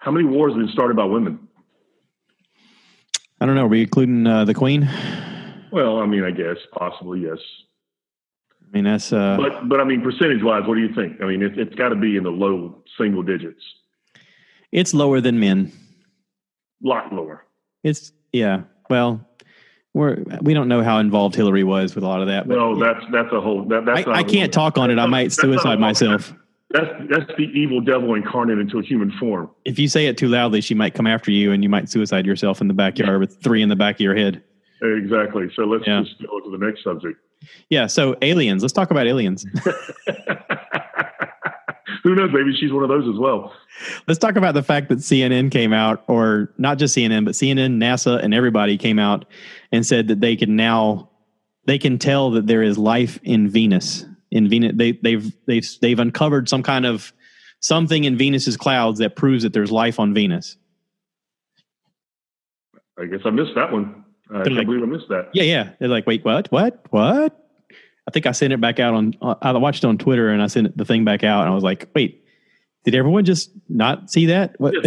[0.00, 1.45] how many wars have been started by women?
[3.40, 4.88] I don't know are we including uh, the queen
[5.70, 7.38] Well, I mean, I guess possibly yes,
[8.62, 11.20] i mean that's uh, but but I mean, percentage wise, what do you think?
[11.20, 13.62] I mean, it, it's got to be in the low single digits,
[14.72, 15.72] it's lower than men
[16.82, 17.44] lot lower.
[17.82, 19.26] it's yeah well
[19.94, 22.78] we're we don't know how involved hillary was with a lot of that but No,
[22.78, 23.64] that's that's a whole.
[23.64, 24.98] That, that's I, I can't talk on it.
[24.98, 26.34] I might that's not a suicide myself.
[26.70, 29.48] That's that's the evil devil incarnate into a human form.
[29.64, 32.26] If you say it too loudly, she might come after you and you might suicide
[32.26, 34.42] yourself in the backyard with three in the back of your head.
[34.82, 35.46] Exactly.
[35.54, 36.02] So let's Yeah.
[36.02, 37.18] just go to the next subject.
[37.70, 37.86] Yeah.
[37.86, 38.62] So aliens.
[38.62, 39.46] Let's talk about aliens.
[42.02, 42.30] Who knows?
[42.32, 43.52] Maybe she's one of those as well.
[44.06, 47.78] Let's talk about the fact that CNN came out, or not just CNN, but CNN,
[47.78, 49.24] NASA, and everybody came out
[49.72, 51.10] and said that they can now
[51.66, 54.04] they can tell that there is life in Venus.
[54.30, 57.12] In Venus, they, they've they've they've uncovered some kind of
[57.60, 60.56] something in Venus's clouds that proves that there's life on Venus.
[62.98, 64.04] I guess I missed that one.
[64.30, 65.28] I They're can't like- believe I missed that.
[65.32, 65.70] Yeah, yeah.
[65.78, 67.48] They're like, wait, what, what, what?
[68.08, 69.14] I think I sent it back out on.
[69.42, 71.64] I watched it on Twitter and I sent the thing back out, and I was
[71.64, 72.24] like, wait,
[72.84, 74.58] did everyone just not see that?
[74.60, 74.74] What?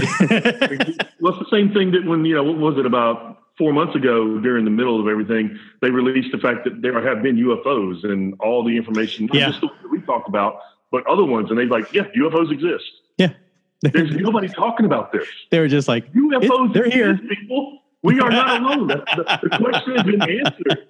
[1.22, 3.94] Well, it's the same thing that when you know what was it about four months
[3.96, 8.04] ago during the middle of everything, they released the fact that there have been UFOs
[8.06, 9.48] and all the information, not Yeah.
[9.50, 10.60] just the ones that we talked about,
[10.92, 12.86] but other ones, and they're like, yeah, UFOs exist.
[13.18, 13.34] yeah,
[13.82, 15.28] There's nobody talking about this.
[15.52, 17.18] they were just like, UFOs, they're here.
[17.18, 17.79] people.
[18.02, 18.88] We are not alone.
[18.88, 20.88] The, the, the question has been answered.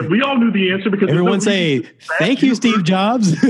[0.00, 3.36] And we all knew the answer because there's no everyone say, thank you, Steve Jobs.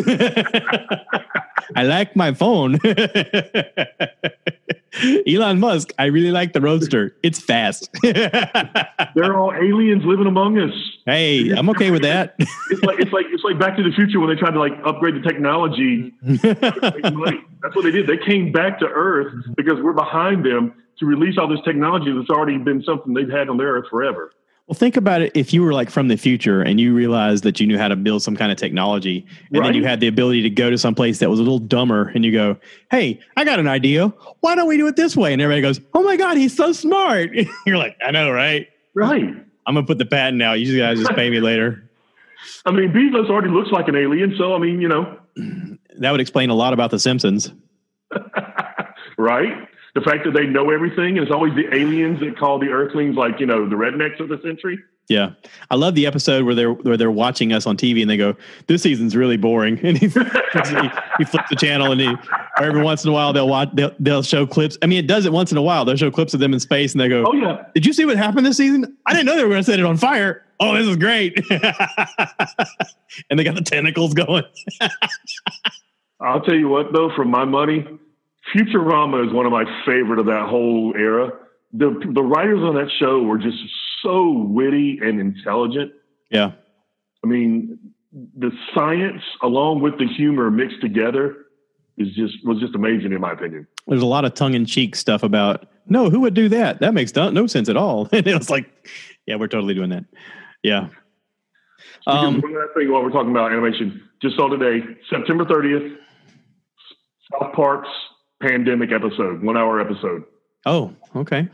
[1.77, 2.79] I like my phone.
[5.27, 7.17] Elon Musk, I really like the Roadster.
[7.23, 7.89] It's fast.
[8.03, 10.75] They're all aliens living among us.
[11.07, 12.35] hey, I'm okay with that.
[12.39, 14.73] It's like it's like it's like Back to the Future when they tried to like
[14.85, 16.13] upgrade the technology.
[16.21, 17.41] to make money.
[17.63, 18.09] That's what they did.
[18.09, 22.31] They came back to Earth because we're behind them to release all this technology that's
[22.31, 24.31] already been something they've had on their Earth forever.
[24.67, 25.33] Well, think about it.
[25.35, 27.97] If you were like from the future and you realized that you knew how to
[27.97, 30.95] build some kind of technology, and then you had the ability to go to some
[30.95, 32.57] place that was a little dumber, and you go,
[32.89, 34.15] "Hey, I got an idea.
[34.41, 36.71] Why don't we do it this way?" And everybody goes, "Oh my god, he's so
[36.71, 37.31] smart!"
[37.67, 38.69] You're like, "I know, right?
[38.95, 39.25] Right.
[39.67, 40.61] I'm gonna put the patent out.
[40.61, 41.91] You guys just pay me later."
[42.65, 45.19] I mean, Beavis already looks like an alien, so I mean, you know,
[45.99, 47.53] That would explain a lot about The Simpsons.
[49.19, 49.69] right?
[49.95, 53.17] The fact that they know everything, and it's always the aliens that call the Earthlings
[53.17, 54.79] like you know the rednecks of the century.
[55.11, 55.33] Yeah,
[55.73, 58.37] I love the episode where they're where they're watching us on TV and they go,
[58.69, 60.31] "This season's really boring." And he flips,
[60.69, 63.71] he, he flips the channel and he, or every once in a while they'll watch
[63.75, 64.79] they'll, they'll show clips.
[64.83, 65.85] I mean, it does it once in a while.
[65.85, 68.05] They'll show clips of them in space and they go, Oh yeah, "Did you see
[68.05, 68.97] what happened this season?
[69.07, 70.45] I didn't know they were going to set it on fire.
[70.61, 71.37] Oh, this is great!"
[73.31, 74.45] and they got the tentacles going.
[76.21, 77.85] I'll tell you what, though, for my money,
[78.55, 81.31] Futurama is one of my favorite of that whole era.
[81.73, 83.59] The the writers on that show were just
[84.03, 85.93] so witty and intelligent.
[86.31, 86.53] Yeah.
[87.23, 87.79] I mean,
[88.13, 91.37] the science along with the humor mixed together
[91.97, 93.67] is just was just amazing in my opinion.
[93.87, 96.81] There's a lot of tongue in cheek stuff about no, who would do that?
[96.81, 98.09] That makes no sense at all.
[98.13, 98.89] and it was like,
[99.27, 100.05] yeah, we're totally doing that.
[100.63, 100.89] Yeah.
[102.07, 105.97] Um, one last thing while we're talking about animation, just saw today, September 30th,
[107.33, 107.89] South Park's
[108.41, 110.25] pandemic episode, one hour episode.
[110.67, 111.49] Oh, okay.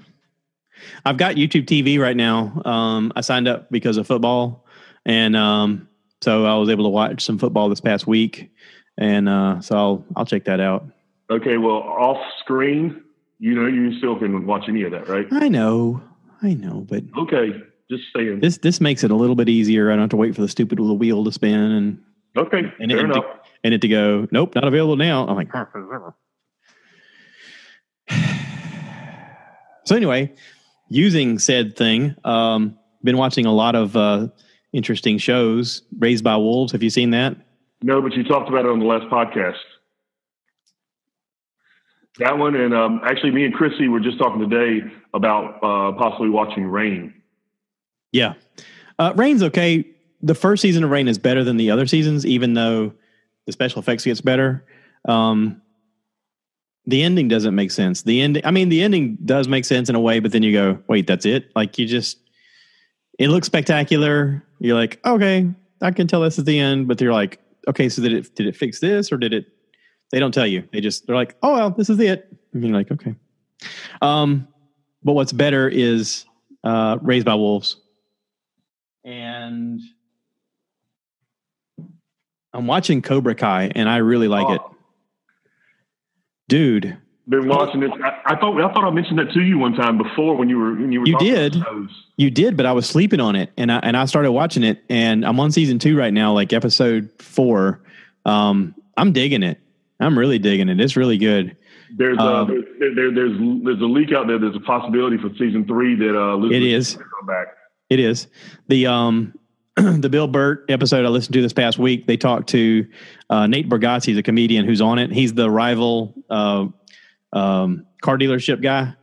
[1.05, 2.61] I've got YouTube TV right now.
[2.65, 4.67] Um, I signed up because of football,
[5.05, 5.89] and um,
[6.23, 8.51] so I was able to watch some football this past week,
[8.99, 10.87] and uh, so I'll I'll check that out.
[11.31, 13.03] Okay, well, off screen,
[13.39, 15.27] you know, you still can watch any of that, right?
[15.33, 16.03] I know,
[16.43, 18.41] I know, but okay, just saying.
[18.41, 19.91] This this makes it a little bit easier.
[19.91, 22.03] I don't have to wait for the stupid little wheel to spin and
[22.37, 23.25] okay, and, fair it, enough.
[23.25, 24.29] To, and it to go.
[24.31, 25.27] Nope, not available now.
[25.27, 25.49] I'm like.
[29.87, 30.35] So anyway,
[30.89, 34.29] using said thing, um, been watching a lot of uh,
[34.73, 35.83] interesting shows.
[35.99, 36.73] Raised by Wolves.
[36.73, 37.37] Have you seen that?
[37.83, 39.59] No, but you talked about it on the last podcast.
[42.19, 46.31] That one, and um, actually, me and Chrissy were just talking today about uh, possibly
[46.31, 47.15] watching Rain.
[48.11, 48.35] Yeah,
[48.99, 49.85] uh, Rain's okay.
[50.23, 52.95] The first season of Rain is better than the other seasons, even though
[53.45, 54.65] the special effects gets better.
[55.05, 55.61] Um,
[56.87, 58.03] the ending doesn't make sense.
[58.03, 60.53] The ending, I mean, the ending does make sense in a way, but then you
[60.53, 61.51] go, wait, that's it?
[61.57, 62.19] Like you just,
[63.19, 64.45] it looks spectacular.
[64.61, 65.51] You're like, okay,
[65.83, 68.47] I can tell this is the end, but you're like, okay, so did it did
[68.47, 69.47] it fix this or did it?
[70.13, 70.69] They don't tell you.
[70.73, 72.33] They just they're like, oh well, this is it.
[72.53, 73.15] And you're like, okay.
[74.01, 74.49] Um,
[75.03, 76.25] but what's better is
[76.65, 77.77] uh, Raised by Wolves,
[79.05, 79.81] and
[82.53, 84.55] I'm watching Cobra Kai, and I really like oh.
[84.55, 84.61] it,
[86.49, 86.97] dude.
[87.29, 87.91] Been watching this.
[88.05, 90.59] I, I, thought I thought I mentioned that to you one time before when you
[90.59, 91.07] were when you were.
[91.09, 91.57] You did.
[92.17, 94.85] You did, but I was sleeping on it, and I and I started watching it,
[94.89, 97.83] and I'm on season two right now, like episode four.
[98.25, 99.59] Um, I'm digging it.
[99.99, 100.81] I'm really digging it.
[100.81, 101.57] It's really good.
[101.97, 104.39] There's um, there, there, there's there's a leak out there.
[104.39, 107.49] There's a possibility for season three that uh, Elizabeth it is come back.
[107.91, 108.29] It is
[108.69, 109.35] the um
[110.01, 112.07] the Bill Burr episode I listened to this past week.
[112.07, 112.87] They talked to
[113.29, 115.13] uh, Nate Bargatze, the comedian who's on it.
[115.13, 116.67] He's the rival uh,
[117.35, 118.95] um, car dealership guy.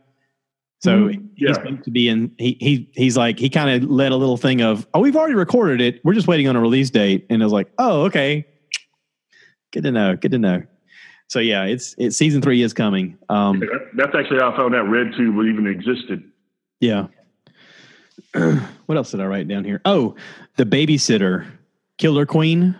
[0.80, 1.48] So mm, yeah.
[1.48, 2.34] he's supposed to be in.
[2.38, 5.34] He he he's like he kind of led a little thing of oh we've already
[5.34, 6.04] recorded it.
[6.04, 7.24] We're just waiting on a release date.
[7.30, 8.44] And I was like oh okay,
[9.72, 10.16] good to know.
[10.16, 10.64] Good to know.
[11.28, 13.16] So yeah, it's it's season three is coming.
[13.28, 16.24] Um, yeah, that's actually how I found out Red Tube even existed.
[16.80, 17.06] Yeah.
[18.86, 19.80] what else did I write down here?
[19.84, 20.16] Oh,
[20.56, 21.46] the babysitter,
[21.98, 22.78] Killer Queen.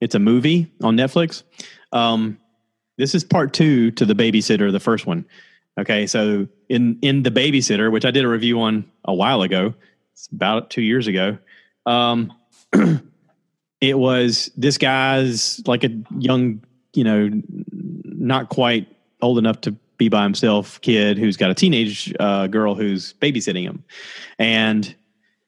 [0.00, 1.42] It's a movie on Netflix.
[1.92, 2.38] Um,
[2.98, 5.24] this is part two to the babysitter, the first one.
[5.78, 9.74] Okay, so in in the babysitter, which I did a review on a while ago,
[10.12, 11.38] it's about two years ago.
[11.86, 12.32] Um,
[13.80, 16.60] it was this guy's like a young
[16.94, 17.30] you know,
[18.04, 18.88] not quite
[19.20, 23.62] old enough to be by himself kid who's got a teenage uh, girl who's babysitting
[23.62, 23.84] him.
[24.38, 24.94] And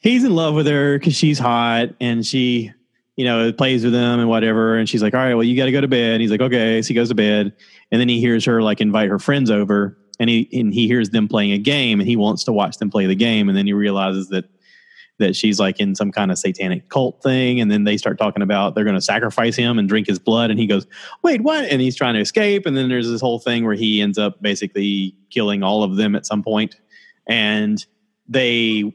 [0.07, 2.71] he's in love with her because she's hot and she,
[3.17, 4.77] you know, plays with him and whatever.
[4.77, 6.13] And she's like, all right, well, you got to go to bed.
[6.13, 6.81] And he's like, okay.
[6.83, 7.53] So he goes to bed.
[7.91, 11.11] And then he hears her like invite her friends over and he, and he hears
[11.11, 13.49] them playing a game and he wants to watch them play the game.
[13.49, 14.45] And then he realizes that
[15.19, 17.59] that she's like in some kind of satanic cult thing.
[17.59, 20.51] And then they start talking about they're going to sacrifice him and drink his blood.
[20.51, 20.87] And he goes,
[21.23, 21.65] wait, what?
[21.65, 22.67] And he's trying to escape.
[22.67, 26.15] And then there's this whole thing where he ends up basically killing all of them
[26.15, 26.77] at some point,
[27.27, 27.83] And
[28.29, 28.93] they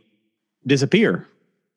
[0.65, 1.27] disappear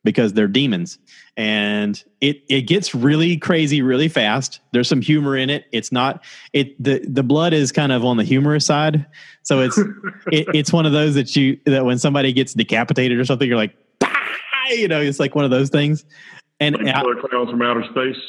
[0.05, 0.99] because they're demons.
[1.37, 4.61] And it it gets really crazy really fast.
[4.73, 5.65] There's some humor in it.
[5.73, 6.23] It's not
[6.53, 9.07] it the the blood is kind of on the humorous side.
[9.43, 9.79] So it's
[10.27, 13.57] it, it's one of those that you that when somebody gets decapitated or something, you're
[13.57, 13.75] like,
[14.71, 16.05] you know, it's like one of those things.
[16.61, 18.23] And like killer clowns from outer space.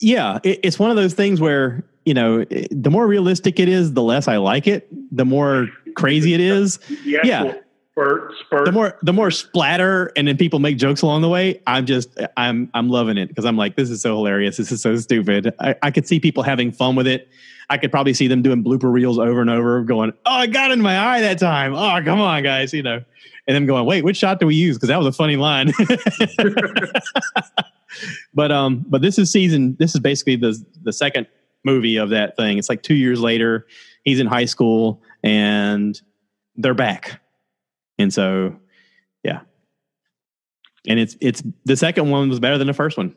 [0.00, 3.92] Yeah, it, it's one of those things where you know, the more realistic it is,
[3.92, 4.88] the less I like it.
[5.16, 6.78] The more crazy it is.
[7.04, 7.54] yeah.
[7.92, 8.64] Spurt, spurt.
[8.64, 12.18] The more the more splatter and then people make jokes along the way, I'm just
[12.38, 14.56] I'm I'm loving it because I'm like, this is so hilarious.
[14.56, 15.52] This is so stupid.
[15.60, 17.28] I, I could see people having fun with it.
[17.68, 20.70] I could probably see them doing blooper reels over and over, going, Oh, I got
[20.70, 21.74] in my eye that time.
[21.74, 23.02] Oh, come on, guys, you know
[23.46, 24.76] and them going, wait, which shot do we use?
[24.76, 25.72] Because that was a funny line.
[28.34, 29.76] but um, but this is season.
[29.78, 31.26] This is basically the the second
[31.64, 32.58] movie of that thing.
[32.58, 33.66] It's like two years later.
[34.04, 36.00] He's in high school, and
[36.56, 37.20] they're back,
[38.02, 38.54] and so
[39.24, 39.40] yeah.
[40.86, 43.14] And it's it's the second one was better than the first one.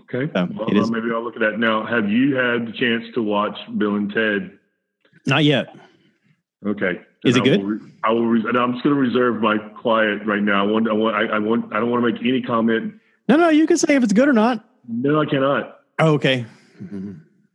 [0.00, 0.30] Okay.
[0.34, 1.58] So, well, is- maybe I'll look at that.
[1.58, 4.58] Now, have you had the chance to watch Bill and Ted?
[5.26, 5.74] Not yet.
[6.66, 7.00] Okay.
[7.24, 7.64] Is Then it I good?
[7.64, 8.26] will I will.
[8.26, 10.66] Re- and I'm just going to reserve my quiet right now.
[10.66, 10.88] I want.
[10.88, 11.16] I want.
[11.16, 11.72] I, I want.
[11.74, 12.94] I don't want to make any comment.
[13.28, 14.62] No, no, you can say if it's good or not.
[14.86, 15.78] No, I cannot.
[15.98, 16.44] Oh, okay.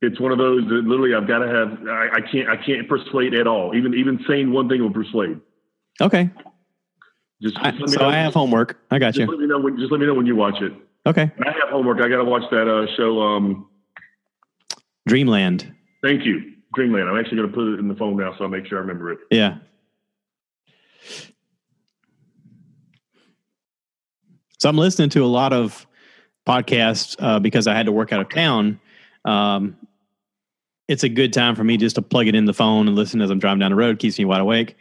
[0.02, 1.88] It's one of those that literally I've got to have.
[1.88, 2.50] I, I can't.
[2.50, 3.76] I can't persuade at all.
[3.76, 5.39] Even even saying one thing will persuade.
[6.02, 6.30] Okay.
[7.41, 8.10] Just, just me so know.
[8.10, 8.80] I have homework.
[8.91, 9.28] I got just you.
[9.28, 9.78] let me know when.
[9.78, 10.74] Just let me know when you watch it.
[11.06, 11.32] Okay.
[11.45, 12.00] I have homework.
[12.02, 13.22] I got to watch that uh, show.
[13.22, 13.70] Um,
[15.08, 15.74] Dreamland.
[16.04, 17.10] thank you, Dreamland.
[17.10, 18.82] I'm actually going to put it in the phone now, so I'll make sure I
[18.82, 19.20] remember it.
[19.32, 19.58] Yeah.
[24.60, 25.88] So I'm listening to a lot of
[26.45, 28.80] podcasts uh, because I had to work out of town.
[29.24, 29.78] Um,
[30.89, 33.22] it's a good time for me just to plug it in the phone and listen
[33.22, 34.00] as I'm driving down the road.
[34.00, 34.76] Keeps me wide awake.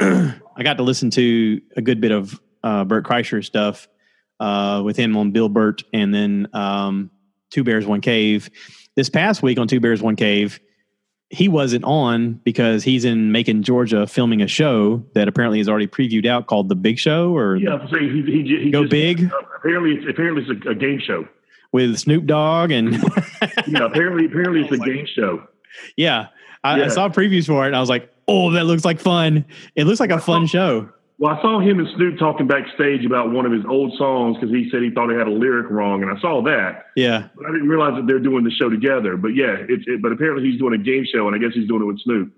[0.00, 3.88] I got to listen to a good bit of uh, Bert Kreischer stuff
[4.40, 7.10] uh, with him on Bill Burr, and then um,
[7.50, 8.50] Two Bears One Cave.
[8.94, 10.60] This past week on Two Bears One Cave,
[11.30, 15.86] he wasn't on because he's in Macon, Georgia, filming a show that apparently is already
[15.86, 19.92] previewed out called The Big Show or Yeah, he, he, he Go just, Big Apparently,
[19.92, 21.26] it's, apparently it's a, a game show.
[21.72, 22.94] with Snoop Dogg and
[23.66, 25.46] Yeah, apparently, apparently it's a game show.
[25.96, 26.28] yeah.
[26.62, 29.44] I, I saw previews for it and I was like, oh, that looks like fun.
[29.74, 30.90] It looks like a fun show.
[31.18, 34.54] Well, I saw him and Snoop talking backstage about one of his old songs because
[34.54, 36.86] he said he thought he had a lyric wrong, and I saw that.
[36.94, 37.28] Yeah.
[37.34, 39.16] But I didn't realize that they're doing the show together.
[39.16, 41.66] But yeah, it's it, but apparently he's doing a game show, and I guess he's
[41.66, 42.32] doing it with Snoop.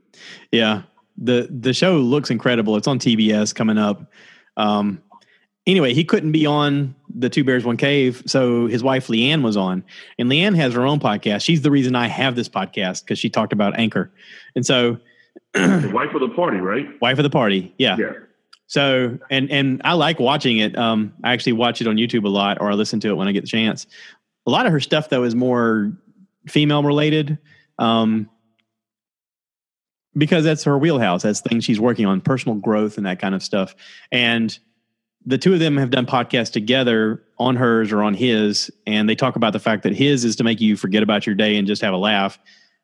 [0.52, 0.82] Yeah.
[1.16, 2.76] The the show looks incredible.
[2.76, 4.12] It's on TBS coming up.
[4.56, 5.02] Um
[5.66, 9.56] anyway, he couldn't be on the Two Bears One Cave, so his wife LeeAnn was
[9.56, 9.82] on.
[10.20, 11.42] And LeeAnn has her own podcast.
[11.42, 14.12] She's the reason I have this podcast because she talked about Anchor.
[14.54, 14.98] And so
[15.54, 16.86] The wife of the party, right?
[17.00, 17.74] wife of the party.
[17.78, 17.96] Yeah.
[17.98, 18.12] Yeah.
[18.68, 20.76] So and and I like watching it.
[20.76, 23.26] Um, I actually watch it on YouTube a lot, or I listen to it when
[23.26, 23.86] I get the chance.
[24.46, 25.92] A lot of her stuff though is more
[26.46, 27.38] female related,
[27.78, 28.28] um,
[30.16, 31.22] because that's her wheelhouse.
[31.22, 33.74] That's things she's working on, personal growth and that kind of stuff.
[34.12, 34.56] And
[35.24, 39.14] the two of them have done podcasts together on hers or on his, and they
[39.14, 41.66] talk about the fact that his is to make you forget about your day and
[41.66, 42.38] just have a laugh.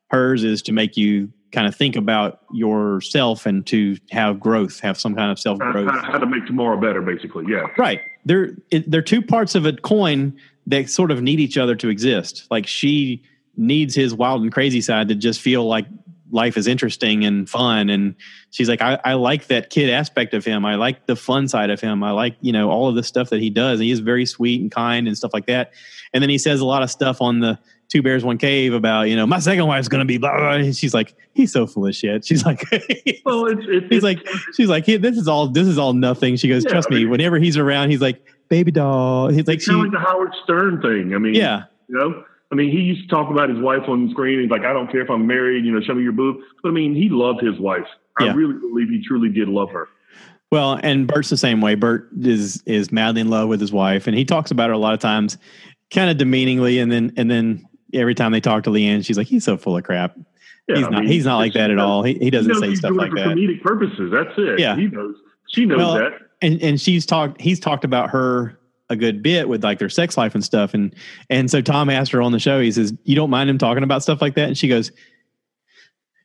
[0.08, 4.98] Hers is to make you kind of think about yourself and to have growth, have
[4.98, 5.90] some kind of self growth.
[5.90, 7.44] how, how to make tomorrow better, basically.
[7.48, 7.66] Yeah.
[7.78, 8.00] Right.
[8.24, 11.88] They're it, they're two parts of a coin that sort of need each other to
[11.88, 12.46] exist.
[12.50, 13.22] Like she
[13.56, 15.86] needs his wild and crazy side to just feel like
[16.30, 17.88] life is interesting and fun.
[17.88, 18.16] And
[18.50, 20.64] she's like, I, I like that kid aspect of him.
[20.64, 22.02] I like the fun side of him.
[22.02, 23.78] I like, you know, all of the stuff that he does.
[23.78, 25.72] He is very sweet and kind and stuff like that.
[26.12, 27.58] And then he says a lot of stuff on the
[27.94, 30.50] Two Bears One Cave about, you know, my second wife's gonna be blah, blah, blah.
[30.54, 32.24] And she's like, he's so full of shit.
[32.24, 32.60] She's like
[33.24, 34.18] Well, it's, it's, He's like,
[34.52, 36.34] she's like, "Hey, this is all, this is all nothing.
[36.34, 37.04] She goes, Yeah, trust I me.
[37.06, 39.28] Whenever he's around, he's like, baby doll.
[39.28, 41.14] He's like, it's she, kind of like the Howard Stern thing.
[41.14, 44.06] I mean, yeah, You know, I mean, he used to talk about his wife on
[44.06, 44.40] the screen.
[44.40, 46.38] He's like, I don't care if I'm married, you know, show me your boob.
[46.64, 47.86] But I mean, he loved his wife.
[48.18, 48.34] I Yeah.
[48.34, 49.86] really believe he truly did love her.
[50.50, 51.76] Well, and Bert's the same way.
[51.76, 54.78] Bert is is madly in love with his wife, and he talks about her a
[54.78, 55.38] lot of times,
[55.92, 57.64] kind of demeaningly, and then and then
[57.94, 60.16] every time they talk to LeeAnn, she's like, he's so full of crap.
[60.68, 61.00] Yeah, he's I not.
[61.02, 62.02] mean, he's not like that at all.
[62.02, 63.36] He, he He doesn't knows say he's stuff doing like that.
[63.36, 64.10] comedic purposes.
[64.10, 64.58] That's it.
[64.58, 64.76] Yeah.
[64.76, 65.14] He knows.
[65.48, 66.12] She knows Well, that.
[66.42, 68.58] and and she's talked he's talked about her
[68.90, 70.94] a good bit with like their sex life and stuff and
[71.30, 73.82] and so tom asked her on the show he says you don't mind him talking
[73.82, 74.92] about stuff like that and she goes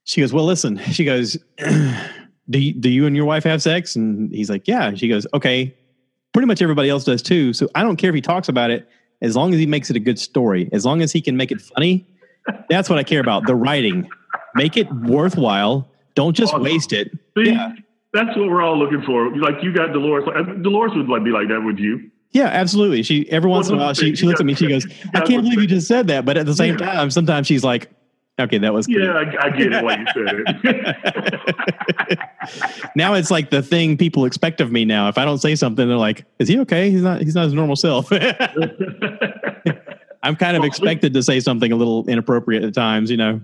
[0.03, 1.37] she goes well listen she goes
[2.49, 5.25] do you, do you and your wife have sex and he's like yeah she goes
[5.33, 5.73] okay
[6.33, 8.89] pretty much everybody else does too so i don't care if he talks about it
[9.21, 11.51] as long as he makes it a good story as long as he can make
[11.51, 12.05] it funny
[12.69, 14.09] that's what i care about the writing
[14.55, 16.63] make it worthwhile don't just Awesome.
[16.63, 17.73] waste it See, yeah.
[18.13, 19.33] that's what we're all looking for.
[19.37, 20.25] Like you got Dolores.
[20.25, 22.09] Like, Dolores would like be like that with you.
[22.31, 23.03] Yeah, absolutely.
[23.03, 24.53] She every once in a while she, she looks at me.
[24.55, 27.47] She goes, "I can't believe you just said that," but at the same time, sometimes
[27.47, 27.89] she's like,
[28.39, 30.43] "Okay, that was cute." Yeah, I, I get it why you said
[32.07, 32.19] it.
[32.95, 34.85] now it's like the thing people expect of me.
[34.85, 36.89] Now, if I don't say something, they're like, "Is he okay?
[36.91, 37.21] He's not.
[37.21, 38.11] He's not his normal self."
[40.23, 43.11] I'm kind of expected to say something a little inappropriate at times.
[43.11, 43.41] You know.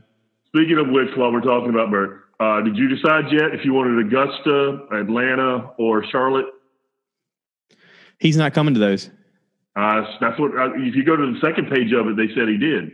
[0.48, 3.74] Speaking of which, while we're talking about Bert, uh, did you decide yet if you
[3.74, 6.46] wanted Augusta, Atlanta, or Charlotte?
[8.20, 9.10] He's not coming to those.
[9.76, 10.58] Uh, that's what.
[10.58, 12.92] Uh, if you go to the second page of it, they said he did.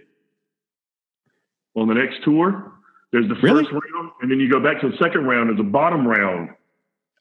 [1.75, 2.71] On the next tour,
[3.11, 3.63] there's the first Really?
[3.93, 5.49] round, and then you go back to the second round.
[5.49, 6.49] There's a bottom round,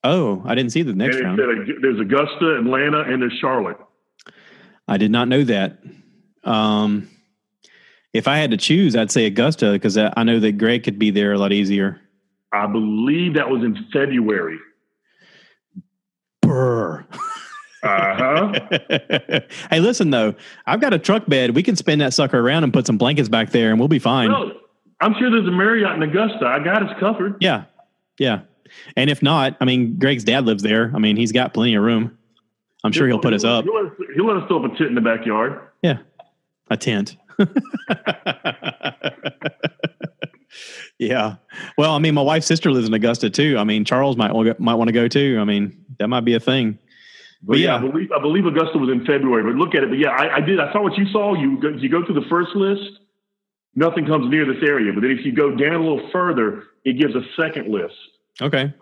[0.02, 1.38] Oh, I didn't see the next round.
[1.38, 3.76] there's Augusta, Atlanta, and there's Charlotte.
[4.88, 5.78] I did not know that.
[6.42, 7.06] Um,
[8.14, 10.98] if I had to choose, I'd say Augusta because I I know that Greg could
[10.98, 12.00] be there a lot easier.
[12.52, 14.58] I believe that was in February.
[16.42, 17.04] Brr.
[17.82, 18.52] Uh-huh.
[19.70, 20.34] hey, listen though,
[20.66, 21.54] I've got a truck bed.
[21.54, 23.98] We can spin that sucker around and put some blankets back there, and we'll be
[23.98, 24.30] fine.
[24.30, 24.52] Well,
[25.00, 26.46] I'm sure there's a Marriott in Augusta.
[26.46, 27.36] I got us covered.
[27.40, 27.64] Yeah,
[28.18, 28.40] yeah.
[28.96, 30.92] And if not, I mean, Greg's dad lives there.
[30.94, 32.16] I mean, he's got plenty of room.
[32.84, 33.64] I'm sure he'll put us up.
[33.64, 35.60] He'll let us, he'll let us throw up a tent in the backyard.
[35.82, 35.98] Yeah,
[36.70, 37.16] a tent.
[40.98, 41.36] yeah.
[41.76, 43.56] Well, I mean, my wife's sister lives in Augusta too.
[43.58, 45.38] I mean, Charles might might want to go too.
[45.40, 46.78] I mean, that might be a thing.
[47.42, 49.42] But, yeah, I believe I believe Augusta was in February.
[49.42, 49.88] But look at it.
[49.88, 50.60] But yeah, I, I did.
[50.60, 51.34] I saw what you saw.
[51.34, 53.00] You go, you go through the first list.
[53.74, 54.92] Nothing comes near this area.
[54.92, 57.94] But then if you go down a little further, it gives a second list.
[58.42, 58.74] Okay.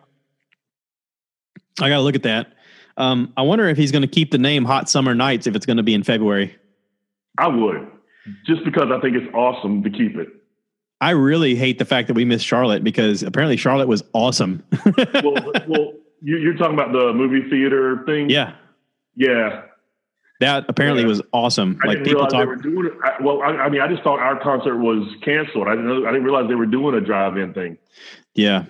[1.80, 2.54] I got to look at that.
[2.96, 5.66] Um, I wonder if he's going to keep the name Hot Summer Nights if it's
[5.66, 6.56] going to be in February.
[7.38, 7.86] I would,
[8.44, 10.28] just because I think it's awesome to keep it.
[11.00, 14.64] I really hate the fact that we missed Charlotte because apparently Charlotte was awesome.
[15.14, 15.92] well, well
[16.22, 18.30] you, are talking about the movie theater thing.
[18.30, 18.54] Yeah,
[19.16, 19.62] yeah.
[20.40, 21.08] That apparently yeah.
[21.08, 21.80] was awesome.
[21.82, 22.40] I like people talk.
[22.40, 22.92] They were doing it.
[23.02, 25.66] I, well, I, I, mean, I just thought our concert was canceled.
[25.66, 25.86] I didn't.
[25.86, 27.76] Know, I didn't realize they were doing a drive-in thing.
[28.34, 28.66] Yeah.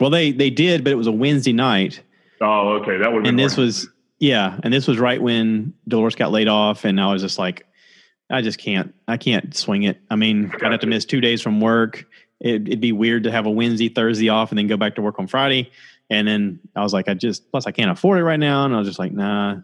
[0.00, 2.02] Well, they they did, but it was a Wednesday night.
[2.40, 2.98] Oh, okay.
[2.98, 3.26] That would.
[3.26, 7.12] And this was yeah, and this was right when Dolores got laid off, and I
[7.12, 7.66] was just like,
[8.30, 8.94] I just can't.
[9.06, 10.00] I can't swing it.
[10.10, 12.06] I mean, I'd have to miss two days from work.
[12.40, 15.02] It, it'd be weird to have a Wednesday, Thursday off, and then go back to
[15.02, 15.70] work on Friday.
[16.10, 18.74] And then I was like, I just plus I can't afford it right now, and
[18.74, 19.56] I was just like, nah,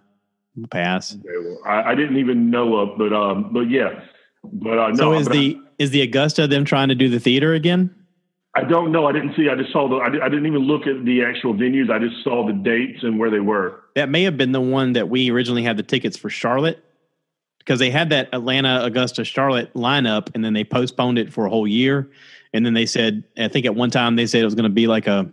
[0.70, 1.14] pass.
[1.14, 4.02] Okay, well, I, I, didn't even know of, but um, but yeah,
[4.44, 4.94] but uh, no.
[4.94, 7.94] So is the I, is the Augusta them trying to do the theater again?
[8.56, 9.06] I don't know.
[9.06, 9.48] I didn't see.
[9.48, 9.96] I just saw the.
[9.96, 11.90] I, I didn't even look at the actual venues.
[11.90, 13.80] I just saw the dates and where they were.
[13.96, 16.84] That may have been the one that we originally had the tickets for Charlotte
[17.58, 21.50] because they had that Atlanta, Augusta, Charlotte lineup, and then they postponed it for a
[21.50, 22.10] whole year.
[22.52, 24.68] And then they said, I think at one time they said it was going to
[24.70, 25.32] be like a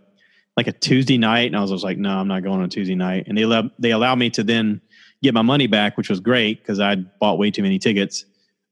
[0.56, 2.68] like a Tuesday night, and I was just like, no, I'm not going on a
[2.68, 3.24] Tuesday night.
[3.26, 4.80] And they allowed they allowed me to then
[5.22, 8.24] get my money back, which was great because I bought way too many tickets.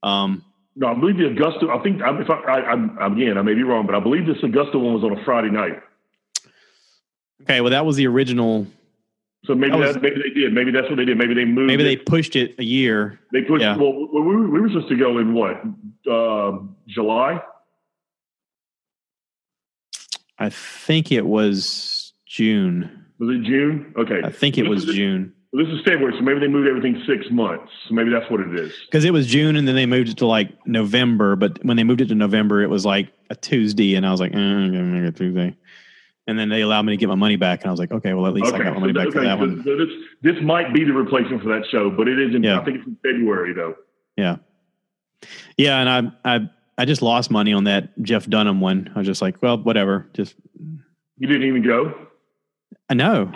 [0.02, 0.44] Um,
[0.76, 1.68] no, I believe the Augusta.
[1.70, 4.42] I think if I, I, I, again, I may be wrong, but I believe this
[4.42, 5.80] Augusta one was on a Friday night.
[7.42, 8.66] Okay, well, that was the original
[9.44, 10.52] so maybe that, was, that, maybe they did.
[10.52, 11.16] Maybe that's what they did.
[11.16, 11.66] Maybe they moved.
[11.66, 11.86] Maybe it.
[11.86, 13.18] they pushed it a year.
[13.32, 13.62] They pushed.
[13.62, 13.76] Yeah.
[13.76, 15.56] Well, we were, we were supposed to go in what
[16.10, 17.40] uh, July.
[20.40, 23.06] I think it was June.
[23.18, 23.94] Was it June?
[23.96, 24.20] Okay.
[24.24, 25.32] I think it was June.
[25.52, 27.70] Well, this is February, so maybe they moved everything six months.
[27.88, 28.72] So maybe that's what it is.
[28.86, 31.36] Because it was June, and then they moved it to like November.
[31.36, 34.20] But when they moved it to November, it was like a Tuesday, and I was
[34.20, 35.56] like, eh, I'm gonna make it Tuesday
[36.30, 37.62] and then they allowed me to get my money back.
[37.62, 38.62] And I was like, okay, well, at least okay.
[38.62, 39.18] I got my money so, back okay.
[39.18, 39.64] for that so, one.
[39.64, 39.88] So this,
[40.22, 42.60] this might be the replacement for that show, but it is in, yeah.
[42.60, 43.74] I think it's in February though.
[44.16, 44.36] Yeah.
[45.56, 45.80] Yeah.
[45.80, 48.90] And I, I, I just lost money on that Jeff Dunham one.
[48.94, 50.08] I was just like, well, whatever.
[50.14, 50.34] Just,
[51.18, 51.94] you didn't even go?
[52.88, 53.30] I know.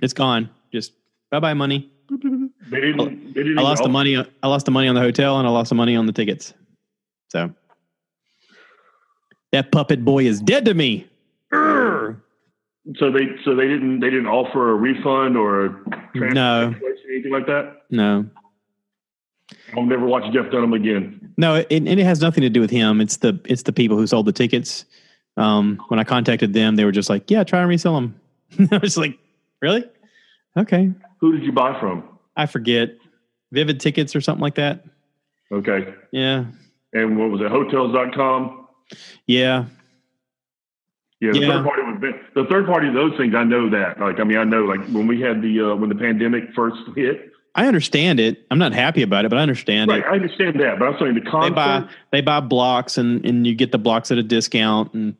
[0.00, 0.50] It's gone.
[0.72, 0.92] Just
[1.32, 1.90] bye bye money.
[2.70, 4.16] They didn't, they didn't I lost the money.
[4.16, 6.54] I lost the money on the hotel and I lost the money on the tickets.
[7.30, 7.52] So
[9.50, 11.08] that puppet boy is dead to me.
[11.52, 15.70] So they so they didn't they didn't offer a refund or a
[16.14, 16.72] no
[17.10, 17.82] anything like that.
[17.90, 18.26] No.
[19.76, 21.32] I'll never watch Jeff Dunham again.
[21.36, 23.00] No, it, and it has nothing to do with him.
[23.00, 24.84] It's the it's the people who sold the tickets.
[25.36, 28.20] Um, when I contacted them, they were just like, "Yeah, try and resell them."
[28.72, 29.18] I was like,
[29.60, 29.84] "Really?
[30.56, 32.08] Okay." Who did you buy from?
[32.36, 32.96] I forget.
[33.52, 34.84] Vivid tickets or something like that.
[35.52, 35.94] Okay.
[36.10, 36.46] Yeah.
[36.92, 37.50] And what was it?
[37.50, 38.66] Hotels.com.
[39.26, 39.66] Yeah.
[41.20, 41.48] Yeah, the yeah.
[41.48, 43.34] third party was the third party of those things.
[43.34, 44.00] I know that.
[44.00, 46.76] Like, I mean, I know like when we had the uh, when the pandemic first
[46.94, 47.30] hit.
[47.54, 48.44] I understand it.
[48.50, 50.06] I'm not happy about it, but I understand right, it.
[50.06, 51.54] I understand that, but I'm saying the concept.
[51.54, 55.16] They buy they buy blocks and and you get the blocks at a discount and.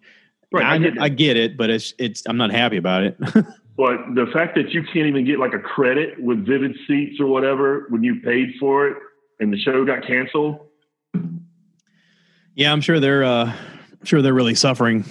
[0.53, 3.18] Right, I, I, get I get it, but it's it's I'm not happy about it.
[3.76, 7.26] but the fact that you can't even get like a credit with Vivid Seats or
[7.26, 8.97] whatever when you paid for it
[9.41, 10.61] and the show got canceled.
[12.55, 15.05] Yeah, I'm sure they're uh, I'm sure they're really suffering.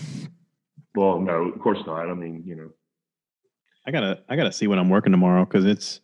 [0.95, 2.09] Well, no, of course not.
[2.09, 2.69] I mean, you know,
[3.86, 5.99] I gotta I gotta see when I'm working tomorrow because it's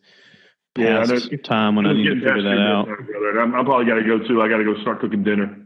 [0.78, 1.04] yeah,
[1.42, 2.88] time when I need to figure that out.
[2.88, 4.40] I'm, I'm probably got to go too.
[4.40, 5.56] I got to go start cooking dinner.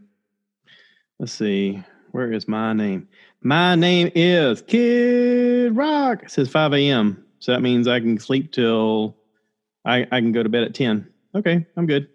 [1.18, 1.82] Let's see.
[2.12, 3.08] Where is my name?
[3.42, 6.22] My name is Kid Rock.
[6.22, 7.24] It says 5 a.m.
[7.38, 9.16] So that means I can sleep till
[9.84, 11.06] I, I can go to bed at 10.
[11.34, 12.08] Okay, I'm good.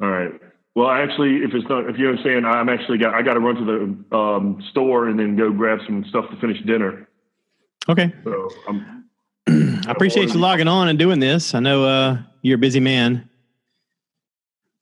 [0.00, 0.32] All right.
[0.74, 3.56] Well, actually, if it's not, if you understand, I'm actually got, I got to run
[3.56, 3.64] to
[4.10, 7.08] the um, store and then go grab some stuff to finish dinner.
[7.88, 8.12] Okay.
[8.24, 9.01] So I'm,
[9.86, 11.54] I appreciate you logging on and doing this.
[11.54, 13.28] I know uh, you're a busy man.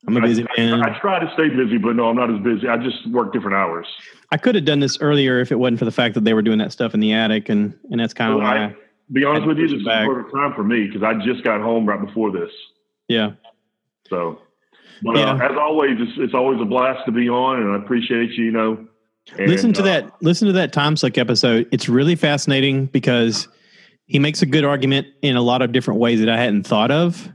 [0.07, 0.81] I'm a busy I, man.
[0.81, 2.67] I, I, try to stay busy, but no, I'm not as busy.
[2.67, 3.87] I just work different hours.
[4.31, 6.41] I could have done this earlier if it wasn't for the fact that they were
[6.41, 8.65] doing that stuff in the attic, and and that's kind of why.
[8.65, 8.75] I,
[9.11, 11.85] be honest with you, this is perfect time for me because I just got home
[11.85, 12.49] right before this.
[13.07, 13.33] Yeah.
[14.09, 14.39] So,
[15.03, 18.31] but uh, as always, it's, it's always a blast to be on, and I appreciate
[18.31, 18.45] you.
[18.45, 18.87] You know,
[19.37, 20.23] and, listen to uh, that.
[20.23, 21.67] Listen to that time suck episode.
[21.71, 23.47] It's really fascinating because
[24.11, 26.91] he makes a good argument in a lot of different ways that I hadn't thought
[26.91, 27.29] of.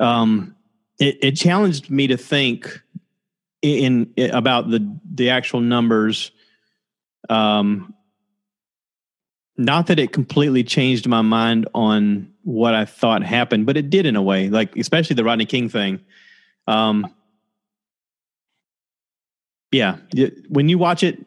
[0.00, 0.56] Um,
[0.98, 2.80] it, it challenged me to think
[3.60, 6.30] in, in about the the actual numbers.
[7.28, 7.94] Um,
[9.58, 14.06] not that it completely changed my mind on what I thought happened, but it did
[14.06, 14.48] in a way.
[14.48, 16.00] Like especially the Rodney King thing.
[16.66, 17.14] Um,
[19.70, 19.98] yeah,
[20.48, 21.18] when you watch it,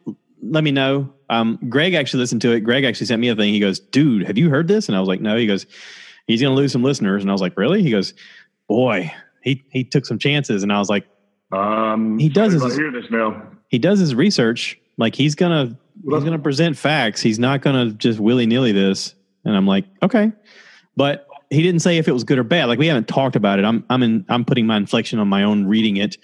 [0.50, 1.14] let me know.
[1.30, 2.62] Um, Greg actually listened to it.
[2.62, 3.54] Greg actually sent me a thing.
[3.54, 5.66] He goes, "Dude, have you heard this?" And I was like, "No." He goes,
[6.28, 8.14] "He's going to lose some listeners." And I was like, "Really?" He goes,
[8.68, 11.06] "Boy, he he took some chances." And I was like,
[11.52, 13.42] Um, He does I his- hear this now.
[13.70, 14.78] "He does his research.
[14.98, 17.22] Like he's gonna Well, he's going to present facts.
[17.22, 19.16] He's not going to just willy nilly this."
[19.46, 20.32] And I'm like, "Okay,"
[20.98, 22.66] but he didn't say if it was good or bad.
[22.66, 23.66] Like we haven't talked about it.
[23.66, 26.18] I'm I'm in I'm putting my inflection on my own reading it.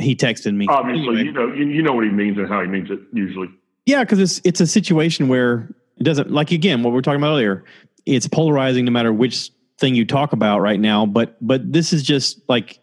[0.00, 0.66] He texted me.
[0.68, 1.22] Obviously, Anyway.
[1.24, 3.00] you know, you, you know what he means and how he means it.
[3.12, 3.48] Usually,
[3.86, 7.20] Yeah, because it's it's a situation where it doesn't like again what we were talking
[7.20, 7.64] about earlier.
[8.06, 11.06] It's polarizing no matter which thing you talk about right now.
[11.06, 12.80] But but this is just like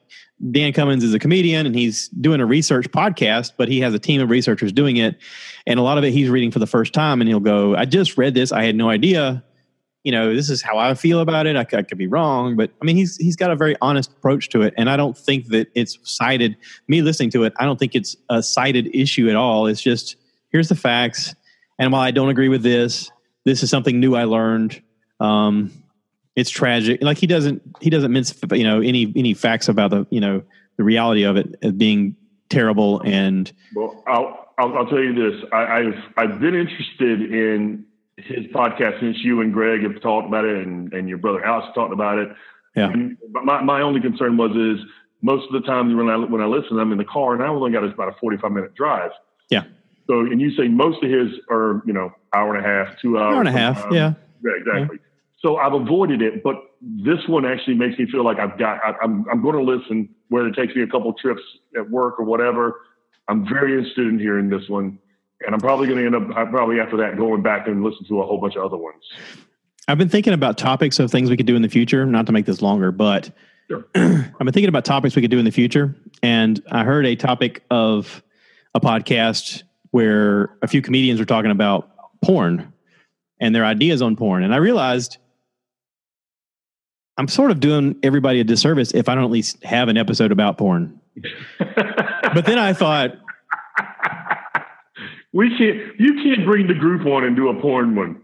[0.51, 3.99] Dan Cummins is a comedian and he's doing a research podcast, but he has a
[3.99, 5.17] team of researchers doing it,
[5.65, 7.85] and a lot of it he's reading for the first time, and he'll go, "I
[7.85, 8.51] just read this.
[8.51, 9.43] I had no idea."
[10.07, 11.55] You know, this is how I feel about it.
[11.55, 14.61] I could be wrong, but I mean, he's he's got a very honest approach to
[14.61, 16.55] it, and I don't think that it's cited.
[16.87, 19.67] Me listening to it, I don't think it's a cited issue at all.
[19.67, 20.15] It's just
[20.51, 21.35] here's the facts
[21.79, 23.11] and while i don't agree with this
[23.45, 24.81] this is something new i learned
[25.19, 25.71] um
[26.35, 30.05] it's tragic like he doesn't he doesn't mince you know any any facts about the
[30.09, 30.41] you know
[30.77, 32.15] the reality of it as being
[32.49, 35.43] terrible and well, I'll, I'll I'll tell you this.
[35.51, 37.85] I, I've I've been interested in
[38.17, 41.67] his podcast since you and Greg have talked about it, and, and your brother Alex
[41.75, 42.29] talked about it.
[42.75, 42.89] Yeah.
[42.91, 44.85] And, my, my only concern was is
[45.21, 47.47] most of the time when I when I listen, I'm in the car, and I
[47.47, 49.11] only got about a 45 minute drive.
[49.49, 49.63] Yeah.
[50.07, 53.17] So, and you say most of his are you know hour and a half, two
[53.17, 53.95] hours, hour and a half sometimes.
[53.95, 54.13] yeah
[54.43, 54.99] Yeah, exactly.
[55.41, 58.79] So I've avoided it, but this one actually makes me feel like I've got.
[58.83, 61.41] I, I'm I'm going to listen, whether it takes me a couple trips
[61.75, 62.81] at work or whatever.
[63.27, 64.99] I'm very interested in hearing this one,
[65.45, 68.05] and I'm probably going to end up I probably after that going back and listen
[68.07, 69.03] to a whole bunch of other ones.
[69.87, 72.31] i've been thinking about topics of things we could do in the future not to
[72.31, 73.31] make this longer but
[73.69, 73.85] Sure.
[73.95, 77.15] i've been thinking about topics we could do in the future and i heard a
[77.15, 78.23] topic of
[78.73, 81.89] a podcast where a few comedians were talking about
[82.23, 82.71] porn
[83.41, 85.17] and their ideas on porn and i realized
[87.17, 90.31] i'm sort of doing everybody a disservice if i don't at least have an episode
[90.31, 90.97] about porn
[91.59, 93.17] but then i thought
[95.33, 95.99] we can't.
[95.99, 98.21] You can't bring the group on and do a porn one.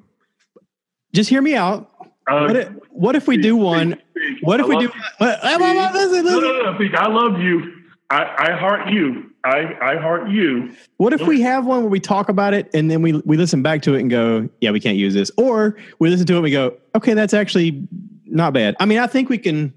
[1.13, 1.91] just hear me out
[2.27, 3.99] Uh, what if, what if we do one
[4.41, 7.07] what if I we love do what, wait, wait, wait, listen, No, no, no, I
[7.07, 7.73] love you.
[8.09, 9.31] I, I heart you.
[9.43, 10.73] I, I heart you.
[10.97, 13.61] What if we have one where we talk about it and then we we listen
[13.61, 16.37] back to it and go, yeah, we can't use this, or we listen to it
[16.37, 17.85] and we go, okay, that's actually
[18.25, 18.75] not bad.
[18.79, 19.73] I mean, I think we can,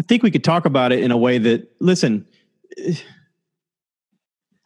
[0.00, 2.26] I think we could talk about it in a way that, listen,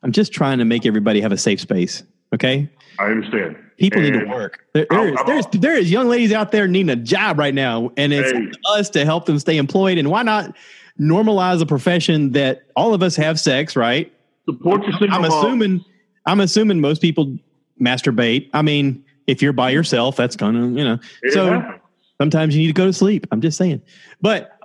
[0.03, 2.03] I'm just trying to make everybody have a safe space.
[2.35, 3.57] Okay, I understand.
[3.79, 4.65] people need to work.
[4.73, 4.87] There,
[5.27, 8.51] there's, there is young ladies out there needing a job right now, and it's Hey.
[8.69, 9.99] us to help them stay employed.
[9.99, 10.55] And why not
[11.01, 14.13] normalize a profession that all of us have sex, right?
[14.45, 15.33] Support your single I'm mom.
[15.33, 15.85] assuming
[16.27, 17.37] I'm assuming most people
[17.81, 18.49] masturbate.
[18.53, 20.99] I mean, if you're by yourself, that's gonna, you know.
[21.23, 21.81] It so happens.
[22.21, 23.27] sometimes you need to go to sleep.
[23.33, 23.81] I'm just saying.
[24.21, 24.57] But